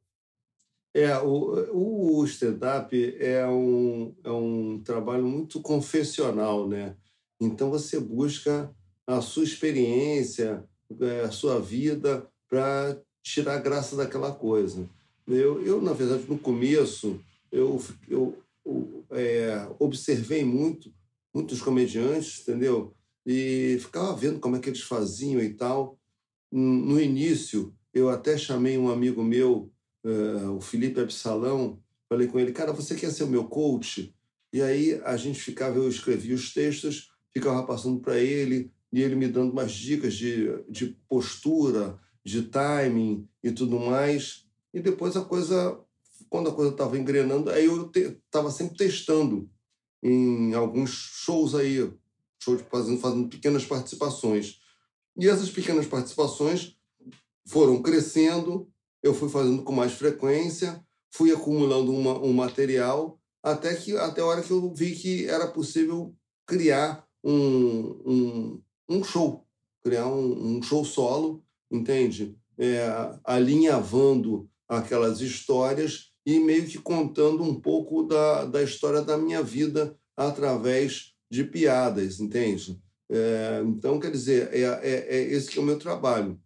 É, 0.92 1.16
o, 1.18 2.18
o 2.20 2.24
stand-up 2.26 2.94
é 3.18 3.46
um, 3.48 4.14
é 4.22 4.30
um 4.30 4.78
trabalho 4.84 5.24
muito 5.24 5.60
confessional, 5.62 6.68
né? 6.68 6.94
Então 7.40 7.70
você 7.70 7.98
busca 7.98 8.74
a 9.06 9.20
sua 9.20 9.44
experiência, 9.44 10.64
é, 11.00 11.20
a 11.22 11.30
sua 11.30 11.60
vida 11.60 12.26
para 12.48 12.98
tirar 13.22 13.54
a 13.54 13.60
graça 13.60 13.96
daquela 13.96 14.32
coisa. 14.32 14.88
Eu, 15.26 15.62
eu, 15.64 15.80
na 15.80 15.92
verdade, 15.92 16.24
no 16.28 16.38
começo, 16.38 17.20
eu, 17.50 17.80
eu, 18.08 18.38
eu, 18.64 19.04
é, 19.10 19.66
observei 19.78 20.44
muito, 20.44 20.92
muitos 21.34 21.60
comediantes, 21.60 22.40
entendeu? 22.40 22.94
E 23.26 23.78
ficava 23.80 24.14
vendo 24.14 24.38
como 24.38 24.56
é 24.56 24.60
que 24.60 24.68
eles 24.68 24.82
faziam 24.82 25.40
e 25.40 25.54
tal. 25.54 25.98
No 26.52 27.00
início, 27.00 27.74
eu 27.92 28.08
até 28.08 28.36
chamei 28.36 28.76
um 28.76 28.90
amigo 28.90 29.22
meu, 29.22 29.72
eh, 30.04 30.46
o 30.48 30.60
Felipe 30.60 31.00
Absalão, 31.00 31.80
falei 32.08 32.28
com 32.28 32.38
ele, 32.38 32.52
cara, 32.52 32.72
você 32.72 32.94
quer 32.94 33.10
ser 33.10 33.24
o 33.24 33.28
meu 33.28 33.44
coach? 33.44 34.14
E 34.52 34.60
aí 34.60 35.00
a 35.04 35.16
gente 35.16 35.40
ficava, 35.40 35.76
eu 35.78 35.88
escrevia 35.88 36.34
os 36.34 36.52
textos, 36.52 37.10
ficava 37.34 37.66
passando 37.66 38.00
para 38.00 38.18
ele, 38.18 38.72
e 38.92 39.02
ele 39.02 39.16
me 39.16 39.26
dando 39.26 39.50
umas 39.50 39.72
dicas 39.72 40.14
de, 40.14 40.46
de 40.68 40.96
postura, 41.08 41.98
de 42.24 42.42
timing 42.42 43.28
e 43.42 43.50
tudo 43.50 43.78
mais. 43.78 44.46
E 44.72 44.80
depois 44.80 45.16
a 45.16 45.24
coisa, 45.24 45.78
quando 46.30 46.48
a 46.48 46.54
coisa 46.54 46.70
estava 46.70 46.96
engrenando, 46.96 47.50
aí 47.50 47.64
eu 47.64 47.90
estava 47.90 48.50
sempre 48.52 48.76
testando 48.76 49.50
em 50.00 50.54
alguns 50.54 50.90
shows 50.90 51.54
aí, 51.54 51.92
shows 52.40 52.62
fazendo, 52.70 53.00
fazendo 53.00 53.28
pequenas 53.28 53.64
participações. 53.64 54.60
E 55.16 55.28
essas 55.28 55.50
pequenas 55.50 55.86
participações 55.86 56.76
foram 57.46 57.82
crescendo, 57.82 58.68
eu 59.02 59.12
fui 59.12 59.28
fazendo 59.28 59.62
com 59.62 59.72
mais 59.72 59.92
frequência, 59.92 60.84
fui 61.12 61.32
acumulando 61.32 61.92
uma, 61.92 62.18
um 62.18 62.32
material, 62.32 63.20
até 63.42 63.74
que 63.74 63.96
até 63.96 64.20
a 64.20 64.26
hora 64.26 64.42
que 64.42 64.50
eu 64.50 64.72
vi 64.72 64.94
que 64.94 65.26
era 65.26 65.46
possível 65.48 66.14
criar 66.46 67.03
um, 67.24 68.02
um, 68.04 68.62
um 68.88 69.02
show, 69.02 69.46
criar 69.82 70.06
um, 70.06 70.58
um 70.58 70.62
show 70.62 70.84
solo, 70.84 71.42
entende? 71.70 72.36
É, 72.58 72.86
alinhavando 73.24 74.48
aquelas 74.68 75.20
histórias 75.20 76.12
e 76.26 76.38
meio 76.38 76.66
que 76.66 76.78
contando 76.78 77.42
um 77.42 77.60
pouco 77.60 78.04
da, 78.04 78.44
da 78.44 78.62
história 78.62 79.02
da 79.02 79.18
minha 79.18 79.42
vida 79.42 79.98
através 80.16 81.14
de 81.30 81.44
piadas, 81.44 82.20
entende? 82.20 82.80
É, 83.10 83.62
então, 83.66 83.98
quer 83.98 84.10
dizer, 84.10 84.50
é, 84.52 84.60
é, 84.60 85.16
é 85.16 85.22
esse 85.32 85.50
que 85.50 85.58
é 85.58 85.62
o 85.62 85.64
meu 85.64 85.78
trabalho. 85.78 86.40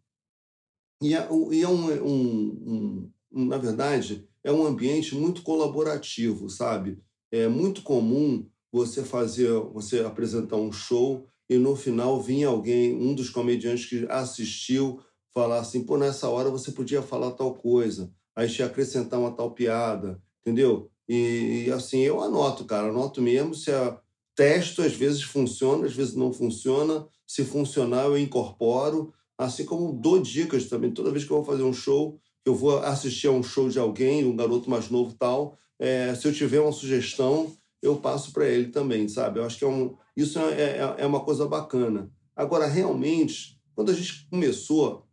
E 1.03 1.15
é, 1.15 1.29
e 1.53 1.63
é 1.63 1.69
um, 1.69 1.93
um, 2.05 3.13
um, 3.31 3.45
na 3.45 3.59
verdade, 3.59 4.27
é 4.43 4.51
um 4.51 4.67
ambiente 4.67 5.15
muito 5.15 5.43
colaborativo, 5.43 6.49
sabe? 6.49 6.99
É 7.31 7.47
muito 7.47 7.83
comum 7.83 8.49
você 8.73 9.03
fazer, 9.03 9.51
você 9.73 10.01
apresentar 10.01 10.57
um 10.57 10.73
show 10.73 11.27
e 11.49 11.57
no 11.57 11.75
final 11.75 12.21
vinha 12.21 12.49
alguém, 12.49 12.95
um 12.95 13.15
dos 13.15 13.31
comediantes 13.31 13.87
que 13.87 14.07
assistiu, 14.09 15.01
falar 15.33 15.61
assim, 15.61 15.85
pô, 15.85 15.97
nessa 15.97 16.29
hora 16.29 16.51
você 16.51 16.71
podia 16.73 17.01
falar 17.01 17.31
tal 17.33 17.55
coisa, 17.55 18.13
aí 18.37 18.49
te 18.49 18.63
acrescentar 18.63 19.19
uma 19.19 19.33
tal 19.33 19.53
piada, 19.53 20.23
entendeu? 20.41 20.91
E, 21.09 21.65
e 21.67 21.71
assim, 21.71 22.01
eu 22.01 22.23
anoto, 22.23 22.65
cara, 22.65 22.89
anoto 22.89 23.23
mesmo, 23.23 23.55
se 23.55 23.71
a, 23.71 23.99
testo, 24.39 24.83
às 24.83 24.93
vezes 24.93 25.21
funciona, 25.21 25.85
às 25.85 25.93
vezes 25.93 26.15
não 26.15 26.33
funciona, 26.33 27.05
se 27.27 27.45
funcionar 27.45 28.05
eu 28.05 28.17
incorporo, 28.17 29.13
assim 29.37 29.65
como 29.65 29.93
dou 29.93 30.21
dicas 30.21 30.67
também, 30.67 30.93
toda 30.93 31.11
vez 31.11 31.25
que 31.25 31.33
eu 31.33 31.39
vou 31.39 31.45
fazer 31.45 31.65
um 31.65 31.73
show, 31.73 32.21
eu 32.47 32.55
vou 32.55 32.79
assistir 32.79 33.27
a 33.27 33.33
um 33.33 33.43
show 33.43 33.69
de 33.69 33.81
alguém, 33.81 34.25
um 34.25 34.37
garoto 34.37 34.71
mais 34.71 34.91
novo 34.91 35.13
tal, 35.19 35.59
é, 35.77 36.15
se 36.15 36.29
eu 36.29 36.33
tiver 36.33 36.61
uma 36.61 36.71
sugestão, 36.71 37.53
eu 37.83 37.97
passo 37.97 38.33
para 38.33 38.47
ele 38.47 38.69
também, 38.69 39.09
sabe? 39.09 39.39
Eu 39.39 39.45
acho 39.45 39.59
que 39.59 39.65
é 39.65 39.69
um, 39.69 39.97
isso 40.17 40.39
é, 40.39 40.61
é, 40.61 40.95
é, 40.99 41.07
uma 41.07 41.25
coisa 41.25 41.47
bacana. 41.47 42.11
Agora, 42.35 42.67
realmente, 42.67 43.61
quando 43.75 43.91
a 43.91 43.95
gente 43.95 44.29
começou, 44.29 45.07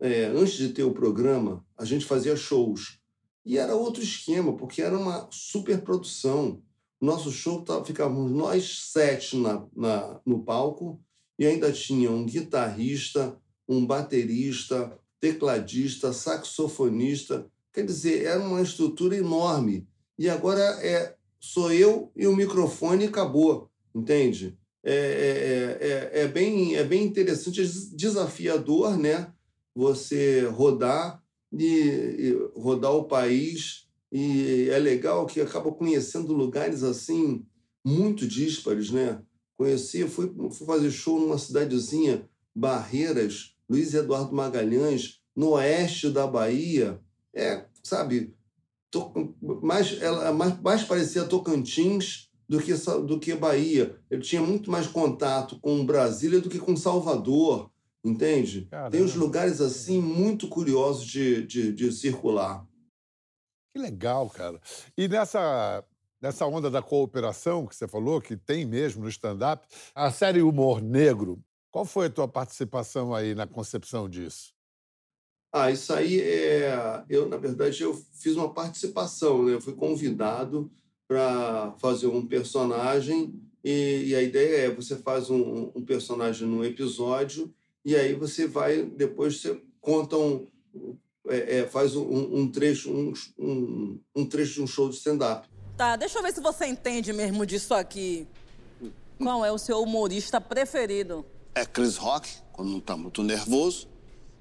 é, 0.00 0.24
antes 0.26 0.54
de 0.54 0.68
ter 0.70 0.84
o 0.84 0.92
programa, 0.92 1.64
a 1.76 1.84
gente 1.84 2.04
fazia 2.04 2.36
shows. 2.36 2.98
E 3.44 3.58
era 3.58 3.74
outro 3.74 4.02
esquema, 4.02 4.56
porque 4.56 4.80
era 4.82 4.96
uma 4.96 5.28
super 5.30 5.82
produção. 5.82 6.62
Nosso 7.00 7.32
show 7.32 7.62
tá, 7.62 7.84
ficávamos 7.84 8.30
nós 8.30 8.90
sete 8.92 9.36
na, 9.36 9.66
na, 9.74 10.20
no 10.24 10.44
palco 10.44 11.00
e 11.36 11.46
ainda 11.46 11.72
tinha 11.72 12.10
um 12.10 12.24
guitarrista, 12.24 13.36
um 13.68 13.84
baterista, 13.84 14.96
tecladista, 15.18 16.12
saxofonista. 16.12 17.50
Quer 17.72 17.84
dizer, 17.84 18.24
era 18.24 18.40
uma 18.40 18.62
estrutura 18.62 19.16
enorme. 19.16 19.88
E 20.16 20.28
agora 20.28 20.60
é 20.60 21.16
sou 21.42 21.72
eu 21.72 22.12
e 22.14 22.26
o 22.26 22.36
microfone 22.36 23.04
e 23.04 23.08
acabou, 23.08 23.68
entende? 23.92 24.56
É, 24.84 24.94
é, 24.94 25.86
é, 25.86 26.22
é, 26.22 26.28
bem, 26.28 26.76
é 26.76 26.84
bem 26.84 27.04
interessante, 27.04 27.60
é 27.60 27.64
desafiador, 27.96 28.96
né? 28.96 29.32
Você 29.74 30.42
rodar 30.46 31.22
e, 31.52 31.64
e 31.64 32.50
rodar 32.54 32.92
o 32.92 33.04
país 33.04 33.88
e 34.10 34.68
é 34.70 34.78
legal 34.78 35.26
que 35.26 35.40
acaba 35.40 35.72
conhecendo 35.72 36.32
lugares 36.32 36.82
assim 36.82 37.44
muito 37.84 38.26
díspares, 38.26 38.90
né? 38.90 39.20
Conheci, 39.56 40.06
fui, 40.06 40.32
fui 40.50 40.66
fazer 40.66 40.90
show 40.90 41.18
numa 41.18 41.38
cidadezinha, 41.38 42.28
Barreiras, 42.54 43.56
Luiz 43.68 43.94
Eduardo 43.94 44.34
Magalhães, 44.34 45.20
no 45.34 45.50
oeste 45.50 46.10
da 46.10 46.26
Bahia. 46.26 47.00
É, 47.34 47.64
sabe, 47.82 48.34
mais, 49.62 50.00
ela 50.00 50.32
mais, 50.32 50.60
mais 50.60 50.82
parecia 50.82 51.24
Tocantins 51.24 52.30
do 52.48 52.60
que, 52.60 52.74
do 53.06 53.18
que 53.18 53.34
Bahia. 53.34 53.98
Ele 54.10 54.22
tinha 54.22 54.42
muito 54.42 54.70
mais 54.70 54.86
contato 54.86 55.58
com 55.60 55.84
Brasília 55.84 56.40
do 56.40 56.50
que 56.50 56.58
com 56.58 56.76
Salvador, 56.76 57.70
entende? 58.04 58.66
Caramba. 58.70 58.90
Tem 58.90 59.02
uns 59.02 59.14
lugares 59.14 59.60
assim 59.60 60.00
muito 60.00 60.48
curiosos 60.48 61.06
de, 61.06 61.46
de, 61.46 61.72
de 61.72 61.92
circular. 61.92 62.66
Que 63.74 63.80
legal, 63.80 64.28
cara. 64.28 64.60
E 64.98 65.08
nessa, 65.08 65.82
nessa 66.20 66.46
onda 66.46 66.70
da 66.70 66.82
cooperação 66.82 67.66
que 67.66 67.74
você 67.74 67.88
falou, 67.88 68.20
que 68.20 68.36
tem 68.36 68.66
mesmo 68.66 69.02
no 69.02 69.08
stand-up, 69.08 69.66
a 69.94 70.10
série 70.10 70.42
Humor 70.42 70.82
Negro, 70.82 71.42
qual 71.70 71.86
foi 71.86 72.06
a 72.06 72.10
tua 72.10 72.28
participação 72.28 73.14
aí 73.14 73.34
na 73.34 73.46
concepção 73.46 74.06
disso? 74.08 74.52
Ah, 75.52 75.70
isso 75.70 75.92
aí 75.92 76.18
é. 76.20 77.04
Eu, 77.10 77.28
na 77.28 77.36
verdade, 77.36 77.82
eu 77.82 77.94
fiz 78.14 78.34
uma 78.36 78.52
participação, 78.52 79.44
né? 79.44 79.52
Eu 79.52 79.60
fui 79.60 79.74
convidado 79.74 80.70
para 81.06 81.74
fazer 81.78 82.06
um 82.06 82.26
personagem 82.26 83.34
e, 83.62 84.04
e 84.06 84.14
a 84.14 84.22
ideia 84.22 84.66
é 84.66 84.70
você 84.70 84.96
faz 84.96 85.28
um, 85.28 85.70
um 85.74 85.84
personagem 85.84 86.48
num 86.48 86.64
episódio 86.64 87.52
e 87.84 87.94
aí 87.94 88.14
você 88.14 88.46
vai 88.46 88.82
depois 88.82 89.40
você 89.40 89.60
conta 89.78 90.16
um 90.16 90.46
é, 91.28 91.58
é, 91.58 91.66
faz 91.66 91.94
um, 91.94 92.02
um 92.34 92.50
trecho 92.50 92.90
um, 92.90 93.12
um, 93.38 94.00
um 94.16 94.24
trecho 94.24 94.54
de 94.54 94.62
um 94.62 94.66
show 94.66 94.88
de 94.88 94.96
stand-up. 94.96 95.46
Tá, 95.76 95.96
deixa 95.96 96.18
eu 96.18 96.22
ver 96.22 96.32
se 96.32 96.40
você 96.40 96.66
entende 96.66 97.12
mesmo 97.12 97.44
disso 97.44 97.74
aqui. 97.74 98.26
Qual 99.18 99.44
é 99.44 99.52
o 99.52 99.58
seu 99.58 99.82
humorista 99.82 100.40
preferido? 100.40 101.24
É 101.54 101.64
Chris 101.64 101.96
Rock, 101.96 102.28
quando 102.52 102.70
não 102.70 102.80
tá 102.80 102.96
muito 102.96 103.22
nervoso, 103.22 103.88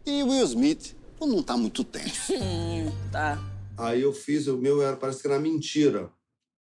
e 0.06 0.24
Will 0.24 0.44
Smith, 0.46 0.96
quando 1.22 1.36
não 1.36 1.44
tá 1.44 1.56
muito 1.56 1.84
tenso. 1.84 2.34
Hum, 2.42 2.92
tá. 3.12 3.38
Aí 3.78 4.02
eu 4.02 4.12
fiz, 4.12 4.48
o 4.48 4.58
meu 4.58 4.82
era, 4.82 4.98
parece 4.98 5.22
que 5.22 5.28
era 5.28 5.40
mentira 5.40 6.12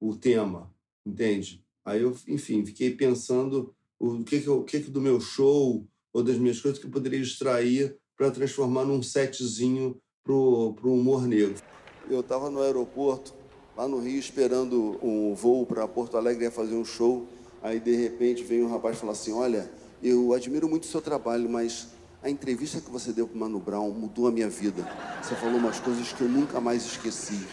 o 0.00 0.14
tema, 0.14 0.72
entende? 1.04 1.64
Aí 1.84 2.02
eu, 2.02 2.16
enfim, 2.28 2.64
fiquei 2.64 2.92
pensando 2.92 3.74
o 3.98 4.22
que, 4.22 4.40
que, 4.40 4.46
eu, 4.46 4.60
o 4.60 4.64
que, 4.64 4.80
que 4.80 4.90
do 4.90 5.00
meu 5.00 5.20
show 5.20 5.84
ou 6.12 6.22
das 6.22 6.36
minhas 6.36 6.60
coisas 6.60 6.78
que 6.78 6.86
eu 6.86 6.90
poderia 6.90 7.18
extrair 7.18 7.96
para 8.16 8.30
transformar 8.30 8.84
num 8.84 9.02
setzinho 9.02 10.00
pro, 10.22 10.74
pro 10.74 10.92
humor 10.92 11.26
negro. 11.26 11.60
Eu 12.08 12.20
estava 12.20 12.48
no 12.48 12.62
aeroporto, 12.62 13.34
lá 13.76 13.88
no 13.88 13.98
Rio, 13.98 14.20
esperando 14.20 14.98
um 15.02 15.34
voo 15.34 15.66
para 15.66 15.88
Porto 15.88 16.16
Alegre, 16.16 16.44
ia 16.44 16.50
fazer 16.50 16.76
um 16.76 16.84
show. 16.84 17.26
Aí, 17.60 17.80
de 17.80 17.96
repente, 17.96 18.44
veio 18.44 18.66
um 18.66 18.70
rapaz 18.70 18.98
falar 18.98 19.12
assim: 19.12 19.32
Olha, 19.32 19.68
eu 20.00 20.32
admiro 20.32 20.68
muito 20.68 20.84
o 20.84 20.88
seu 20.88 21.02
trabalho, 21.02 21.50
mas 21.50 21.88
a 22.24 22.30
entrevista 22.30 22.80
que 22.80 22.90
você 22.90 23.12
deu 23.12 23.28
para 23.28 23.38
Mano 23.38 23.60
Brown 23.60 23.90
mudou 23.90 24.26
a 24.26 24.32
minha 24.32 24.48
vida. 24.48 24.82
Você 25.22 25.34
falou 25.34 25.58
umas 25.58 25.78
coisas 25.78 26.10
que 26.10 26.22
eu 26.22 26.28
nunca 26.28 26.58
mais 26.58 26.82
esqueci. 26.86 27.46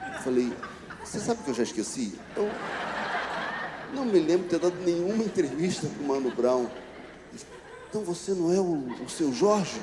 Eu 0.00 0.20
falei: 0.20 0.52
Você 1.04 1.18
sabe 1.18 1.42
que 1.42 1.50
eu 1.50 1.54
já 1.54 1.64
esqueci? 1.64 2.16
Eu 2.36 2.48
não 3.92 4.04
me 4.04 4.20
lembro 4.20 4.44
de 4.44 4.50
ter 4.50 4.60
dado 4.60 4.76
nenhuma 4.84 5.24
entrevista 5.24 5.88
para 5.88 6.06
Mano 6.06 6.30
Brown. 6.30 6.68
Então 7.88 8.02
você 8.02 8.32
não 8.32 8.52
é 8.52 8.60
o, 8.60 9.04
o 9.04 9.08
seu 9.08 9.32
Jorge? 9.32 9.82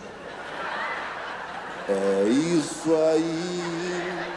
É 1.90 2.30
isso 2.30 2.96
aí. 2.96 4.32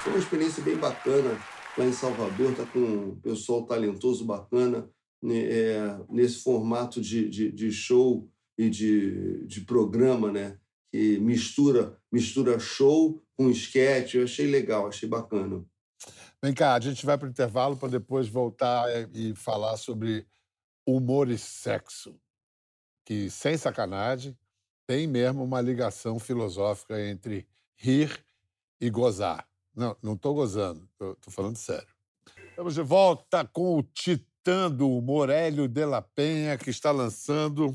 Foi 0.00 0.12
uma 0.12 0.18
experiência 0.18 0.60
bem 0.62 0.76
bacana 0.76 1.38
lá 1.76 1.84
em 1.84 1.92
Salvador, 1.92 2.52
tá 2.56 2.64
com 2.72 2.80
um 2.80 3.20
pessoal 3.22 3.64
talentoso, 3.64 4.24
bacana, 4.24 4.90
é, 5.24 5.98
nesse 6.08 6.42
formato 6.42 7.00
de, 7.00 7.28
de, 7.28 7.52
de, 7.52 7.72
show 7.72 8.28
e 8.56 8.70
de, 8.70 9.46
de 9.46 9.62
programa, 9.62 10.30
né? 10.30 10.58
Que 10.90 11.18
mistura, 11.18 11.98
mistura 12.10 12.58
show 12.58 13.22
com 13.36 13.50
sketch. 13.50 14.14
Eu 14.14 14.24
achei 14.24 14.46
legal, 14.46 14.86
achei 14.86 15.08
bacana. 15.08 15.64
Vem 16.42 16.54
cá, 16.54 16.74
a 16.74 16.80
gente 16.80 17.04
vai 17.04 17.18
para 17.18 17.26
o 17.26 17.30
intervalo 17.30 17.76
para 17.76 17.88
depois 17.88 18.28
voltar 18.28 18.86
e 19.12 19.34
falar 19.34 19.76
sobre 19.76 20.26
humor 20.86 21.28
e 21.28 21.36
sexo. 21.36 22.18
Que, 23.04 23.28
sem 23.28 23.56
sacanagem, 23.56 24.38
tem 24.86 25.06
mesmo 25.06 25.42
uma 25.42 25.60
ligação 25.60 26.18
filosófica 26.18 27.00
entre 27.00 27.46
rir 27.76 28.24
e 28.80 28.88
gozar. 28.88 29.48
Não, 29.74 29.96
não 30.02 30.14
estou 30.14 30.34
gozando, 30.34 30.88
estou 30.92 31.16
falando 31.30 31.56
sério. 31.56 31.88
Estamos 32.50 32.74
de 32.74 32.82
volta 32.82 33.44
com 33.46 33.76
o 33.76 33.82
titã 33.82 34.27
do 34.76 34.88
humor, 34.90 35.28
Hélio 35.28 35.68
de 35.68 35.84
la 35.84 36.00
Penha, 36.00 36.56
que 36.56 36.70
está 36.70 36.90
lançando 36.90 37.74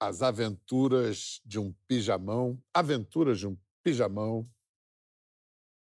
As 0.00 0.22
Aventuras 0.22 1.40
de 1.44 1.58
um 1.58 1.74
Pijamão. 1.86 2.58
Aventuras 2.72 3.38
de 3.38 3.46
um 3.46 3.58
Pijamão. 3.82 4.48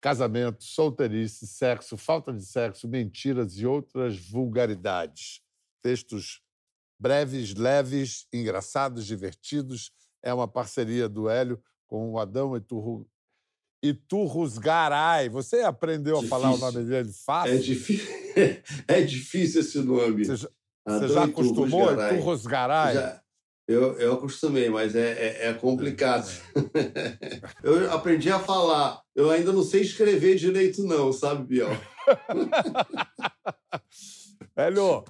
Casamento, 0.01 0.63
solteirice, 0.63 1.47
sexo, 1.47 1.97
falta 1.97 2.33
de 2.33 2.45
sexo, 2.45 2.89
mentiras 2.89 3.59
e 3.59 3.67
outras 3.67 4.17
vulgaridades. 4.17 5.43
Textos 5.83 6.41
breves, 6.99 7.55
leves, 7.55 8.27
engraçados, 8.33 9.07
divertidos, 9.07 9.91
é 10.23 10.33
uma 10.33 10.47
parceria 10.47 11.09
do 11.09 11.29
Hélio 11.29 11.63
com 11.87 12.13
o 12.13 12.19
Adão 12.19 12.55
Iturru... 13.83 13.83
Iturrusgaray. 13.83 15.29
Você 15.29 15.61
aprendeu 15.61 16.17
difícil. 16.17 16.37
a 16.37 16.41
falar 16.41 16.55
o 16.55 16.59
nome 16.59 16.85
dele 16.85 17.13
fácil? 17.13 17.55
É 17.55 17.59
difícil, 17.59 18.09
é 18.87 19.01
difícil 19.03 19.61
esse 19.61 19.79
nome. 19.81 20.25
Você 20.25 20.37
já, 20.37 20.49
você 20.87 21.09
já 21.09 21.25
acostumou? 21.25 21.93
Iturrusgaray? 21.93 22.95
Já, 22.95 23.21
eu, 23.67 23.99
eu 24.01 24.15
acostumei, 24.15 24.69
mas 24.69 24.97
é, 24.97 25.13
é, 25.13 25.47
é 25.49 25.55
complicado. 25.55 26.29
eu 27.63 27.93
aprendi 27.93 28.31
a 28.31 28.41
falar. 28.41 29.01
Eu 29.15 29.31
ainda 29.31 29.53
não 29.53 29.63
sei 29.63 29.83
escrever 29.83 30.35
direito, 30.35 30.83
não, 30.83 31.13
sabe, 31.13 31.45
Biel? 31.45 31.69
Hélio, 34.57 35.05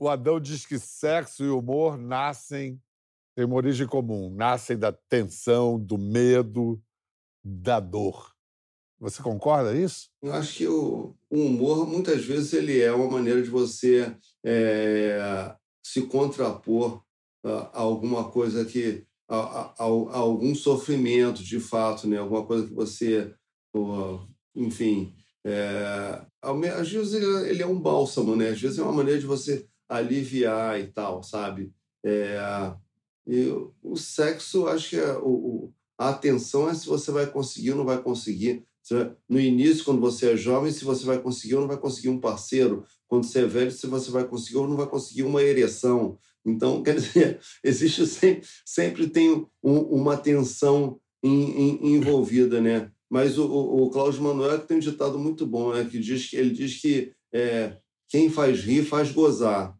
o 0.00 0.08
Adão 0.08 0.40
diz 0.40 0.66
que 0.66 0.78
sexo 0.78 1.44
e 1.44 1.48
humor 1.48 1.96
nascem 1.96 2.80
têm 3.34 3.44
uma 3.44 3.56
origem 3.56 3.86
comum, 3.86 4.34
nascem 4.34 4.76
da 4.76 4.92
tensão, 4.92 5.78
do 5.78 5.96
medo, 5.96 6.80
da 7.44 7.80
dor. 7.80 8.32
Você 9.00 9.22
concorda 9.22 9.76
isso? 9.76 10.08
Eu 10.22 10.32
acho 10.32 10.56
que 10.56 10.66
o, 10.68 11.14
humor, 11.30 11.86
muitas 11.88 12.24
vezes, 12.24 12.52
ele 12.52 12.80
é 12.80 12.92
uma 12.92 13.10
maneira 13.10 13.42
de 13.42 13.50
você 13.50 14.16
é, 14.44 15.54
se 15.84 16.02
contrapor 16.02 17.02
a, 17.44 17.80
alguma 17.80 18.30
coisa 18.30 18.64
que... 18.64 19.04
A, 19.28 19.36
a, 19.36 19.74
a, 19.78 19.84
algum 19.84 20.54
sofrimento, 20.54 21.42
de 21.42 21.58
fato, 21.58 22.06
né? 22.06 22.18
alguma 22.18 22.46
coisa 22.46 22.66
que 22.66 22.74
você... 22.74 23.34
enfim... 24.54 25.14
É, 25.44 26.24
às 26.40 26.88
vezes 26.88 27.14
ele, 27.14 27.50
ele 27.50 27.62
é 27.62 27.66
um 27.66 27.80
bálsamo, 27.80 28.36
né? 28.36 28.50
Às 28.50 28.60
vezes 28.60 28.78
é 28.78 28.82
uma 28.82 28.92
maneira 28.92 29.18
de 29.18 29.26
você 29.26 29.66
aliviar 29.88 30.78
e 30.80 30.86
tal, 30.86 31.22
sabe? 31.22 31.72
É, 32.04 32.38
e 33.26 33.48
o 33.82 33.96
sexo, 33.96 34.66
acho 34.66 34.90
que 34.90 34.96
é, 34.96 35.12
o, 35.18 35.72
a 36.02 36.10
atenção 36.10 36.68
é 36.68 36.74
se 36.74 36.86
você 36.86 37.10
vai 37.10 37.26
conseguir 37.26 37.72
ou 37.72 37.78
não 37.78 37.84
vai 37.84 38.00
conseguir. 38.00 38.64
no 39.28 39.40
início, 39.40 39.84
quando 39.84 40.00
você 40.00 40.32
é 40.32 40.36
jovem, 40.36 40.72
se 40.72 40.84
você 40.84 41.04
vai 41.04 41.18
conseguir 41.20 41.54
ou 41.54 41.60
não 41.60 41.68
vai 41.68 41.76
conseguir 41.76 42.08
um 42.08 42.20
parceiro. 42.20 42.84
Quando 43.06 43.24
você 43.24 43.40
é 43.40 43.46
velho, 43.46 43.70
se 43.70 43.86
você 43.86 44.10
vai 44.10 44.24
conseguir 44.24 44.58
ou 44.58 44.68
não 44.68 44.76
vai 44.76 44.86
conseguir 44.86 45.22
uma 45.22 45.42
ereção. 45.42 46.18
Então, 46.44 46.82
quer 46.82 46.96
dizer, 46.96 47.40
existe 47.62 48.06
sempre, 48.06 48.48
sempre 48.64 49.08
tem 49.08 49.46
um, 49.62 49.78
uma 49.78 50.16
tensão 50.16 50.98
em, 51.22 51.50
em, 51.50 51.94
envolvida, 51.94 52.60
né? 52.60 52.90
Mas 53.08 53.38
o, 53.38 53.46
o, 53.46 53.84
o 53.84 53.90
Cláudio 53.90 54.22
Manuel 54.22 54.58
tem 54.60 54.78
um 54.78 54.80
ditado 54.80 55.18
muito 55.18 55.46
bom, 55.46 55.72
né? 55.72 55.84
Que 55.84 55.98
diz 55.98 56.28
que 56.28 56.36
ele 56.36 56.50
diz 56.50 56.80
que 56.80 57.12
é, 57.32 57.76
quem 58.08 58.28
faz 58.28 58.60
rir 58.60 58.84
faz 58.84 59.12
gozar. 59.12 59.76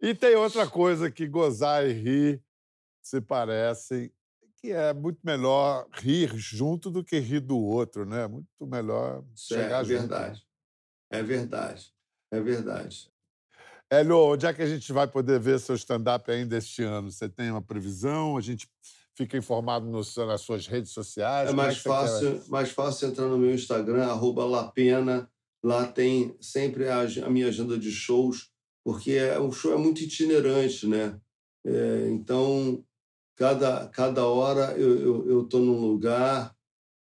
E 0.00 0.14
tem 0.14 0.34
outra 0.34 0.66
coisa 0.66 1.10
que 1.10 1.26
gozar 1.28 1.88
e 1.88 1.92
rir 1.92 2.42
se 3.02 3.20
parecem, 3.20 4.10
que 4.62 4.70
é 4.70 4.94
muito 4.94 5.18
melhor 5.24 5.88
rir 5.92 6.30
junto 6.36 6.88
do 6.88 7.02
que 7.02 7.18
rir 7.18 7.40
do 7.40 7.58
outro, 7.58 8.06
né? 8.06 8.28
Muito 8.28 8.46
melhor 8.62 9.24
chegar 9.34 9.82
é, 9.82 9.84
junto. 9.84 9.92
É 9.92 9.98
verdade. 9.98 10.46
É 11.10 11.22
verdade. 11.22 11.92
É 12.30 12.40
verdade. 12.40 13.12
Hélio, 13.90 14.16
onde 14.18 14.46
é 14.46 14.54
que 14.54 14.62
a 14.62 14.66
gente 14.66 14.90
vai 14.92 15.08
poder 15.08 15.40
ver 15.40 15.58
seu 15.58 15.74
stand-up 15.74 16.30
ainda 16.30 16.56
este 16.56 16.82
ano? 16.84 17.10
Você 17.10 17.28
tem 17.28 17.50
uma 17.50 17.60
previsão? 17.60 18.36
A 18.36 18.40
gente 18.40 18.70
fica 19.16 19.36
informado 19.36 19.84
nos, 19.84 20.16
nas 20.16 20.40
suas 20.42 20.66
redes 20.66 20.92
sociais? 20.92 21.50
É 21.50 21.52
mais, 21.52 21.76
é 21.76 21.80
fácil, 21.80 22.40
quer... 22.40 22.48
mais 22.48 22.70
fácil 22.70 23.08
entrar 23.08 23.26
no 23.26 23.36
meu 23.36 23.52
Instagram, 23.52 24.04
arroba 24.04 24.44
Lapena. 24.44 25.28
Lá 25.62 25.86
tem 25.86 26.36
sempre 26.40 26.88
a, 26.88 27.00
a, 27.02 27.30
minha 27.30 27.48
agenda 27.48 27.76
de 27.76 27.90
shows, 27.90 28.50
porque 28.84 29.12
é, 29.12 29.38
o 29.38 29.52
show 29.52 29.74
é 29.74 29.76
muito 29.76 30.00
itinerante, 30.00 30.86
né? 30.86 31.20
É, 31.66 32.08
então, 32.10 32.82
cada, 33.42 33.88
cada 33.88 34.24
hora 34.24 34.72
eu 34.78 35.42
estou 35.42 35.60
num 35.60 35.80
lugar, 35.80 36.54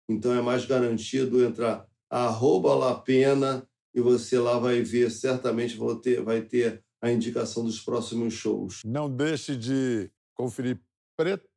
então 0.10 0.34
é 0.34 0.42
mais 0.42 0.66
garantido 0.66 1.46
entrar 1.46 1.88
arroba 2.10 2.74
Lapena 2.74 3.64
e 3.94 4.02
você 4.02 4.40
lá 4.40 4.58
vai 4.58 4.82
ver, 4.82 5.12
certamente 5.12 5.78
vai 5.78 5.96
ter, 5.98 6.24
vai 6.24 6.42
ter 6.42 6.84
a 7.00 7.12
indicação 7.12 7.64
dos 7.64 7.80
próximos 7.80 8.34
shows. 8.34 8.82
Não 8.84 9.08
deixe 9.08 9.56
de 9.56 10.10
conferir 10.34 10.80
Preto, 11.16 11.48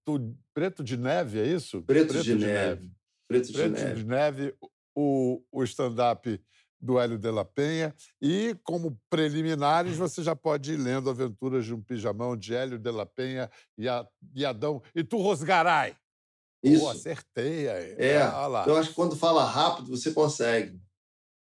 Preto 0.53 0.85
de 0.85 0.99
Neve, 0.99 1.40
é 1.40 1.47
isso? 1.47 1.81
Preto, 1.85 2.09
Preto 2.09 2.23
de, 2.25 2.37
de, 2.37 2.44
Neve. 2.44 2.83
neve. 2.83 2.92
Preto, 3.27 3.53
Preto 3.55 3.75
de, 3.75 3.83
Neve. 3.85 3.94
de 4.03 4.07
Neve, 4.07 4.55
o, 4.94 5.42
o 5.51 5.64
stand-up 5.64 6.38
do 6.81 6.99
Hélio 6.99 7.19
de 7.19 7.31
la 7.31 7.45
Penha. 7.45 7.95
E, 8.21 8.57
como 8.63 8.99
preliminares, 9.09 9.97
você 9.97 10.23
já 10.23 10.37
pode 10.37 10.73
ir 10.73 10.77
lendo 10.77 11.11
Aventuras 11.11 11.65
de 11.65 11.75
um 11.75 11.81
Pijamão 11.81 12.37
de 12.37 12.55
Hélio 12.55 12.79
de 12.79 12.91
la 12.91 13.07
Penha 13.07 13.51
e, 13.79 13.89
a, 13.89 14.07
e 14.35 14.45
Adão 14.45 14.83
e 14.95 15.03
tu 15.03 15.19
Rosgarai. 15.19 15.97
Isso. 16.63 16.81
Pô, 16.81 16.91
acertei 16.91 17.69
aí. 17.69 17.95
É, 17.99 18.17
é 18.17 18.23
eu 18.67 18.77
acho 18.77 18.89
que 18.91 18.95
quando 18.95 19.17
fala 19.17 19.45
rápido, 19.45 19.89
você 19.89 20.13
consegue. 20.13 20.81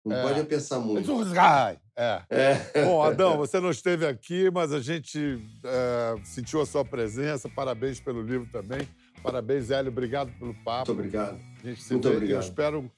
Não 0.04 0.14
é. 0.14 0.22
pode 0.22 0.44
pensar 0.44 0.78
muito. 0.78 1.12
Rosgarai. 1.12 1.78
É. 1.96 2.22
é. 2.28 2.84
Bom, 2.84 3.02
Adão, 3.02 3.36
você 3.38 3.58
não 3.58 3.70
esteve 3.70 4.06
aqui, 4.06 4.50
mas 4.50 4.72
a 4.72 4.80
gente 4.80 5.42
é, 5.64 6.14
sentiu 6.22 6.60
a 6.60 6.66
sua 6.66 6.84
presença. 6.84 7.48
Parabéns 7.48 7.98
pelo 7.98 8.22
livro 8.22 8.46
também. 8.52 8.86
Parabéns, 9.22 9.70
Hélio. 9.70 9.90
Obrigado 9.90 10.30
pelo 10.38 10.54
papo. 10.62 10.92
Muito 10.92 11.00
obrigado. 11.00 11.40
A 11.64 11.66
gente 11.66 11.82
se 11.82 11.92
Muito 11.94 12.08
vê. 12.08 12.14
obrigado. 12.14 12.36
Eu 12.36 12.40
espero 12.40 12.92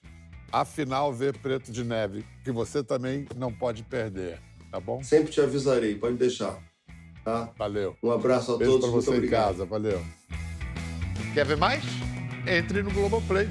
afinal 0.53 1.13
ver 1.13 1.37
Preto 1.39 1.71
de 1.73 1.85
Neve, 1.85 2.25
que 2.45 2.51
você 2.53 2.83
também 2.83 3.27
não 3.37 3.53
pode 3.53 3.83
perder. 3.83 4.41
Tá 4.71 4.79
bom? 4.81 5.03
Sempre 5.03 5.33
te 5.33 5.41
avisarei, 5.41 5.95
pode 5.95 6.17
deixar. 6.17 6.59
Tá? 7.25 7.51
Valeu. 7.57 7.97
Um 8.03 8.11
abraço 8.11 8.53
a 8.55 8.57
Beijo 8.57 8.73
todos, 8.73 8.87
pra 8.91 8.95
você 9.01 9.11
em 9.11 9.15
obrigado. 9.17 9.47
casa. 9.49 9.65
Valeu. 9.65 10.03
Quer 11.35 11.45
ver 11.45 11.57
mais? 11.57 11.85
Entre 12.47 12.83
no 12.83 12.91
Globoplay. 12.91 13.49